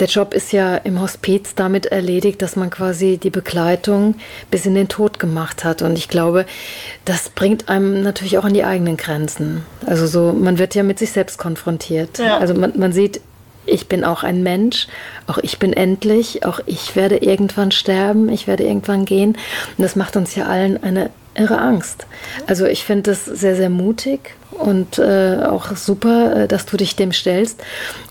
Der 0.00 0.06
Job 0.06 0.32
ist 0.32 0.52
ja 0.52 0.76
im 0.76 1.00
Hospiz 1.00 1.54
damit 1.54 1.86
erledigt, 1.86 2.40
dass 2.40 2.56
man 2.56 2.70
quasi 2.70 3.18
die 3.18 3.30
Begleitung 3.30 4.14
bis 4.50 4.64
in 4.64 4.74
den 4.74 4.88
Tod 4.88 5.18
gemacht 5.18 5.64
hat. 5.64 5.82
Und 5.82 5.98
ich 5.98 6.08
glaube, 6.08 6.46
das 7.04 7.28
bringt 7.28 7.68
einem 7.68 8.02
natürlich 8.02 8.38
auch 8.38 8.44
an 8.44 8.54
die 8.54 8.64
eigenen 8.64 8.96
Grenzen. 8.96 9.62
Also 9.84 10.06
so, 10.06 10.32
man 10.32 10.58
wird 10.58 10.74
ja 10.74 10.82
mit 10.82 10.98
sich 10.98 11.12
selbst 11.12 11.36
konfrontiert. 11.36 12.18
Ja. 12.18 12.38
Also 12.38 12.54
man, 12.54 12.78
man 12.78 12.92
sieht 12.92 13.20
ich 13.66 13.88
bin 13.88 14.04
auch 14.04 14.22
ein 14.22 14.42
Mensch, 14.42 14.88
auch 15.26 15.38
ich 15.38 15.58
bin 15.58 15.72
endlich, 15.72 16.44
auch 16.44 16.60
ich 16.66 16.96
werde 16.96 17.18
irgendwann 17.18 17.70
sterben, 17.70 18.28
ich 18.28 18.46
werde 18.46 18.64
irgendwann 18.64 19.04
gehen. 19.04 19.36
Und 19.76 19.82
das 19.82 19.96
macht 19.96 20.16
uns 20.16 20.34
ja 20.34 20.46
allen 20.46 20.82
eine 20.82 21.10
irre 21.34 21.58
Angst. 21.58 22.06
Also 22.46 22.66
ich 22.66 22.84
finde 22.84 23.10
es 23.10 23.24
sehr, 23.24 23.56
sehr 23.56 23.70
mutig 23.70 24.34
und 24.52 24.98
äh, 24.98 25.38
auch 25.42 25.76
super, 25.76 26.44
äh, 26.44 26.48
dass 26.48 26.66
du 26.66 26.76
dich 26.76 26.96
dem 26.96 27.12
stellst 27.12 27.62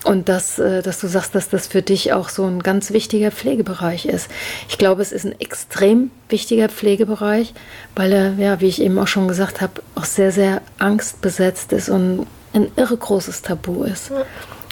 und 0.04 0.30
dass, 0.30 0.60
äh, 0.60 0.82
dass 0.82 1.00
du 1.00 1.08
sagst, 1.08 1.34
dass 1.34 1.50
das 1.50 1.68
für 1.68 1.82
dich 1.82 2.14
auch 2.14 2.30
so 2.30 2.46
ein 2.46 2.62
ganz 2.62 2.92
wichtiger 2.92 3.32
Pflegebereich 3.32 4.06
ist. 4.06 4.30
Ich 4.70 4.78
glaube, 4.78 5.02
es 5.02 5.12
ist 5.12 5.26
ein 5.26 5.40
extrem 5.40 6.12
wichtiger 6.30 6.70
Pflegebereich, 6.70 7.54
weil 7.96 8.12
er, 8.12 8.34
ja, 8.34 8.62
wie 8.62 8.68
ich 8.68 8.82
eben 8.82 9.00
auch 9.00 9.08
schon 9.08 9.28
gesagt 9.28 9.62
habe, 9.62 9.82
auch 9.96 10.06
sehr, 10.06 10.32
sehr 10.32 10.62
angstbesetzt 10.78 11.74
ist 11.74 11.90
und 11.90 12.28
ein 12.54 12.72
irre 12.76 12.96
großes 12.96 13.42
Tabu 13.42 13.84
ist. 13.84 14.12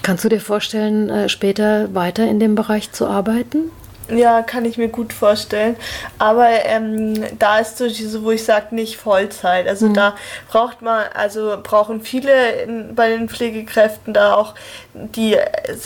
Kannst 0.03 0.25
du 0.25 0.29
dir 0.29 0.41
vorstellen, 0.41 1.09
äh, 1.09 1.29
später 1.29 1.95
weiter 1.95 2.27
in 2.27 2.39
dem 2.39 2.55
Bereich 2.55 2.91
zu 2.91 3.07
arbeiten? 3.07 3.71
Ja, 4.09 4.41
kann 4.41 4.65
ich 4.65 4.77
mir 4.77 4.89
gut 4.89 5.13
vorstellen. 5.13 5.77
Aber 6.19 6.47
ähm, 6.65 7.23
da 7.39 7.59
ist 7.59 7.77
so 7.77 7.87
diese, 7.87 8.21
wo 8.23 8.31
ich 8.31 8.43
sage, 8.43 8.75
nicht 8.75 8.97
Vollzeit. 8.97 9.65
Also 9.65 9.87
mhm. 9.87 9.93
da 9.93 10.15
braucht 10.49 10.81
man, 10.81 11.05
also 11.13 11.57
brauchen 11.63 12.01
viele 12.01 12.51
in, 12.63 12.95
bei 12.95 13.09
den 13.09 13.29
Pflegekräften 13.29 14.13
da 14.13 14.35
auch, 14.35 14.55
die 14.93 15.37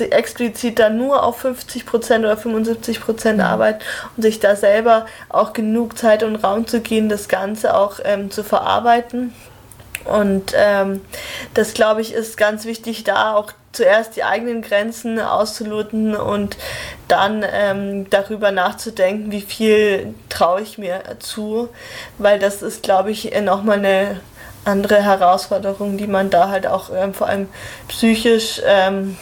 explizit 0.10 0.80
da 0.80 0.89
nur 0.89 1.23
auf 1.23 1.38
50 1.38 1.86
Prozent 1.86 2.25
oder 2.25 2.38
75 2.38 2.99
Prozent 2.99 3.38
mhm. 3.38 3.43
arbeiten 3.43 3.84
und 4.15 4.23
sich 4.23 4.39
da 4.39 4.56
selber 4.56 5.06
auch 5.30 5.53
genug 5.53 5.95
Zeit 5.95 6.23
und 6.23 6.38
Raum 6.38 6.65
zu 6.65 6.82
gehen, 6.82 7.10
das 7.10 7.30
Ganze 7.30 7.77
auch 7.77 7.99
ähm, 8.03 8.32
zu 8.32 8.43
verarbeiten. 8.43 9.32
Und 10.06 10.53
ähm, 10.56 11.01
das, 11.53 11.73
glaube 11.73 12.01
ich, 12.01 12.13
ist 12.13 12.38
ganz 12.38 12.65
wichtig, 12.65 13.03
da 13.03 13.36
auch 13.36 13.51
zuerst 13.77 14.15
die 14.15 14.23
eigenen 14.23 14.61
Grenzen 14.63 15.19
auszuloten 15.19 16.15
und 16.15 16.57
dann 17.07 17.45
ähm, 17.49 18.09
darüber 18.09 18.51
nachzudenken, 18.51 19.31
wie 19.31 19.41
viel 19.41 20.15
traue 20.29 20.61
ich 20.61 20.77
mir 20.77 21.01
zu, 21.19 21.69
weil 22.17 22.39
das 22.39 22.63
ist, 22.63 22.81
glaube 22.83 23.11
ich, 23.11 23.31
nochmal 23.41 23.77
eine 23.77 24.19
andere 24.65 25.01
Herausforderung, 25.01 25.97
die 25.97 26.07
man 26.07 26.29
da 26.29 26.49
halt 26.49 26.65
auch 26.67 26.89
ähm, 26.93 27.13
vor 27.13 27.27
allem 27.27 27.47
psychisch 27.87 28.61
ähm, 28.65 29.15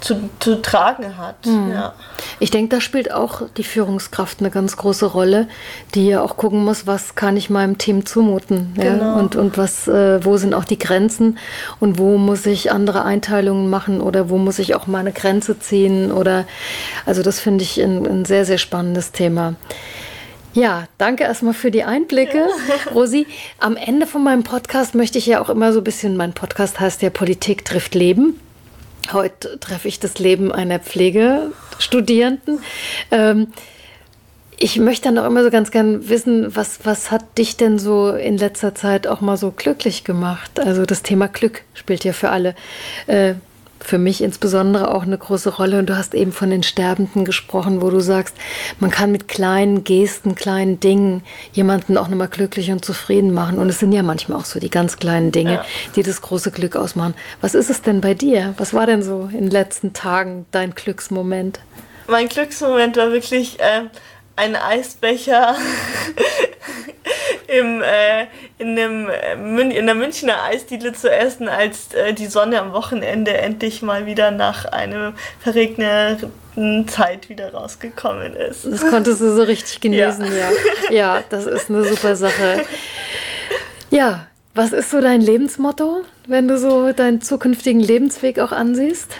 zu, 0.00 0.28
zu 0.38 0.60
tragen 0.60 1.16
hat. 1.16 1.46
Mhm. 1.46 1.72
Ja. 1.72 1.94
Ich 2.42 2.50
denke, 2.50 2.74
da 2.74 2.80
spielt 2.80 3.12
auch 3.12 3.42
die 3.56 3.62
Führungskraft 3.62 4.40
eine 4.40 4.50
ganz 4.50 4.76
große 4.76 5.06
Rolle, 5.06 5.46
die 5.94 6.08
ja 6.08 6.22
auch 6.22 6.36
gucken 6.36 6.64
muss, 6.64 6.88
was 6.88 7.14
kann 7.14 7.36
ich 7.36 7.50
meinem 7.50 7.78
Team 7.78 8.04
zumuten 8.04 8.74
ja? 8.76 8.94
genau. 8.94 9.16
und, 9.20 9.36
und 9.36 9.56
was, 9.56 9.86
äh, 9.86 10.24
wo 10.24 10.36
sind 10.36 10.52
auch 10.52 10.64
die 10.64 10.78
Grenzen 10.78 11.38
und 11.78 12.00
wo 12.00 12.18
muss 12.18 12.44
ich 12.46 12.72
andere 12.72 13.04
Einteilungen 13.04 13.70
machen 13.70 14.00
oder 14.00 14.28
wo 14.28 14.38
muss 14.38 14.58
ich 14.58 14.74
auch 14.74 14.88
mal 14.88 14.98
eine 14.98 15.12
Grenze 15.12 15.60
ziehen 15.60 16.10
oder 16.10 16.44
also 17.06 17.22
das 17.22 17.38
finde 17.38 17.62
ich 17.62 17.80
ein, 17.80 18.04
ein 18.04 18.24
sehr, 18.24 18.44
sehr 18.44 18.58
spannendes 18.58 19.12
Thema. 19.12 19.54
Ja, 20.52 20.88
danke 20.98 21.22
erstmal 21.22 21.54
für 21.54 21.70
die 21.70 21.84
Einblicke, 21.84 22.38
ja. 22.38 22.90
Rosi. 22.92 23.24
Am 23.60 23.76
Ende 23.76 24.08
von 24.08 24.24
meinem 24.24 24.42
Podcast 24.42 24.96
möchte 24.96 25.16
ich 25.16 25.26
ja 25.26 25.40
auch 25.40 25.48
immer 25.48 25.72
so 25.72 25.78
ein 25.78 25.84
bisschen, 25.84 26.16
mein 26.16 26.32
Podcast 26.32 26.80
heißt 26.80 27.02
ja 27.02 27.10
Politik 27.10 27.64
trifft 27.64 27.94
Leben. 27.94 28.40
Heute 29.12 29.58
treffe 29.58 29.88
ich 29.88 29.98
das 29.98 30.18
Leben 30.18 30.52
einer 30.52 30.78
Pflegestudierenden. 30.78 32.60
Ähm, 33.10 33.48
ich 34.58 34.78
möchte 34.78 35.08
dann 35.08 35.18
auch 35.18 35.26
immer 35.26 35.42
so 35.42 35.50
ganz 35.50 35.72
gern 35.72 36.08
wissen, 36.08 36.54
was, 36.54 36.80
was 36.84 37.10
hat 37.10 37.36
dich 37.36 37.56
denn 37.56 37.80
so 37.80 38.10
in 38.10 38.38
letzter 38.38 38.74
Zeit 38.76 39.08
auch 39.08 39.20
mal 39.20 39.36
so 39.36 39.50
glücklich 39.50 40.04
gemacht? 40.04 40.60
Also 40.60 40.86
das 40.86 41.02
Thema 41.02 41.26
Glück 41.26 41.62
spielt 41.74 42.04
ja 42.04 42.12
für 42.12 42.30
alle 42.30 42.54
äh, 43.08 43.34
für 43.84 43.98
mich 43.98 44.22
insbesondere 44.22 44.94
auch 44.94 45.02
eine 45.02 45.18
große 45.18 45.56
Rolle. 45.56 45.78
Und 45.78 45.88
du 45.88 45.96
hast 45.96 46.14
eben 46.14 46.32
von 46.32 46.50
den 46.50 46.62
Sterbenden 46.62 47.24
gesprochen, 47.24 47.82
wo 47.82 47.90
du 47.90 48.00
sagst, 48.00 48.36
man 48.80 48.90
kann 48.90 49.12
mit 49.12 49.28
kleinen 49.28 49.84
Gesten, 49.84 50.34
kleinen 50.34 50.80
Dingen 50.80 51.22
jemanden 51.52 51.96
auch 51.96 52.08
nochmal 52.08 52.28
glücklich 52.28 52.70
und 52.70 52.84
zufrieden 52.84 53.32
machen. 53.32 53.58
Und 53.58 53.68
es 53.68 53.78
sind 53.78 53.92
ja 53.92 54.02
manchmal 54.02 54.38
auch 54.38 54.44
so 54.44 54.60
die 54.60 54.70
ganz 54.70 54.96
kleinen 54.96 55.32
Dinge, 55.32 55.54
ja. 55.54 55.64
die 55.96 56.02
das 56.02 56.22
große 56.22 56.50
Glück 56.50 56.76
ausmachen. 56.76 57.14
Was 57.40 57.54
ist 57.54 57.70
es 57.70 57.82
denn 57.82 58.00
bei 58.00 58.14
dir? 58.14 58.54
Was 58.56 58.74
war 58.74 58.86
denn 58.86 59.02
so 59.02 59.28
in 59.32 59.40
den 59.40 59.50
letzten 59.50 59.92
Tagen 59.92 60.46
dein 60.50 60.74
Glücksmoment? 60.74 61.60
Mein 62.08 62.28
Glücksmoment 62.28 62.96
war 62.96 63.12
wirklich 63.12 63.60
äh, 63.60 63.82
ein 64.36 64.56
Eisbecher 64.56 65.56
im, 67.46 67.82
äh, 67.82 68.26
in, 68.58 68.76
dem, 68.76 69.08
äh, 69.08 69.76
in 69.76 69.86
der 69.86 69.94
Münchner 69.94 70.42
Eisdiele 70.42 70.92
zu 70.92 71.10
essen, 71.10 71.48
als 71.48 71.92
äh, 71.94 72.14
die 72.14 72.26
Sonne 72.26 72.60
am 72.60 72.72
Wochenende 72.72 73.36
endlich 73.36 73.82
mal 73.82 74.06
wieder 74.06 74.30
nach 74.30 74.64
einer 74.66 75.12
verregneten 75.40 76.88
Zeit 76.88 77.28
wieder 77.28 77.52
rausgekommen 77.52 78.34
ist. 78.34 78.64
Das 78.64 78.80
konntest 78.88 79.20
du 79.20 79.34
so 79.34 79.42
richtig 79.42 79.80
genießen, 79.80 80.26
ja. 80.26 80.50
Ja, 80.90 81.16
ja 81.16 81.24
das 81.28 81.46
ist 81.46 81.68
eine 81.68 81.84
super 81.84 82.16
Sache. 82.16 82.64
Ja, 83.90 84.26
was 84.54 84.72
ist 84.72 84.90
so 84.90 85.00
dein 85.00 85.20
Lebensmotto, 85.20 86.02
wenn 86.26 86.48
du 86.48 86.58
so 86.58 86.92
deinen 86.92 87.20
zukünftigen 87.20 87.80
Lebensweg 87.80 88.38
auch 88.38 88.52
ansiehst? 88.52 89.10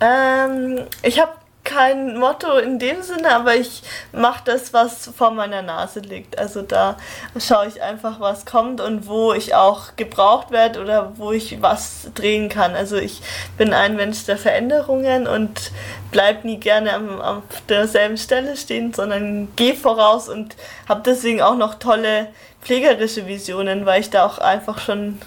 Ähm, 0.00 0.80
ich 1.02 1.20
habe 1.20 1.32
kein 1.72 2.18
Motto 2.18 2.58
in 2.58 2.78
dem 2.78 3.02
Sinne, 3.02 3.34
aber 3.34 3.54
ich 3.54 3.82
mache 4.12 4.42
das, 4.44 4.72
was 4.72 5.10
vor 5.16 5.30
meiner 5.30 5.62
Nase 5.62 6.00
liegt. 6.00 6.38
Also 6.38 6.62
da 6.62 6.96
schaue 7.38 7.66
ich 7.68 7.82
einfach, 7.82 8.20
was 8.20 8.44
kommt 8.44 8.80
und 8.80 9.06
wo 9.06 9.32
ich 9.32 9.54
auch 9.54 9.96
gebraucht 9.96 10.50
werde 10.50 10.80
oder 10.80 11.12
wo 11.16 11.32
ich 11.32 11.62
was 11.62 12.10
drehen 12.14 12.48
kann. 12.48 12.74
Also 12.74 12.96
ich 12.96 13.22
bin 13.56 13.72
ein 13.72 13.96
Mensch 13.96 14.24
der 14.26 14.36
Veränderungen 14.36 15.26
und 15.26 15.72
bleib 16.10 16.44
nie 16.44 16.58
gerne 16.58 16.92
am, 16.92 17.20
auf 17.20 17.42
derselben 17.68 18.18
Stelle 18.18 18.56
stehen, 18.56 18.92
sondern 18.92 19.48
gehe 19.56 19.74
voraus 19.74 20.28
und 20.28 20.56
habe 20.88 21.02
deswegen 21.04 21.40
auch 21.40 21.56
noch 21.56 21.76
tolle 21.76 22.28
pflegerische 22.60 23.26
Visionen, 23.26 23.86
weil 23.86 24.00
ich 24.00 24.10
da 24.10 24.26
auch 24.26 24.38
einfach 24.38 24.78
schon 24.78 25.20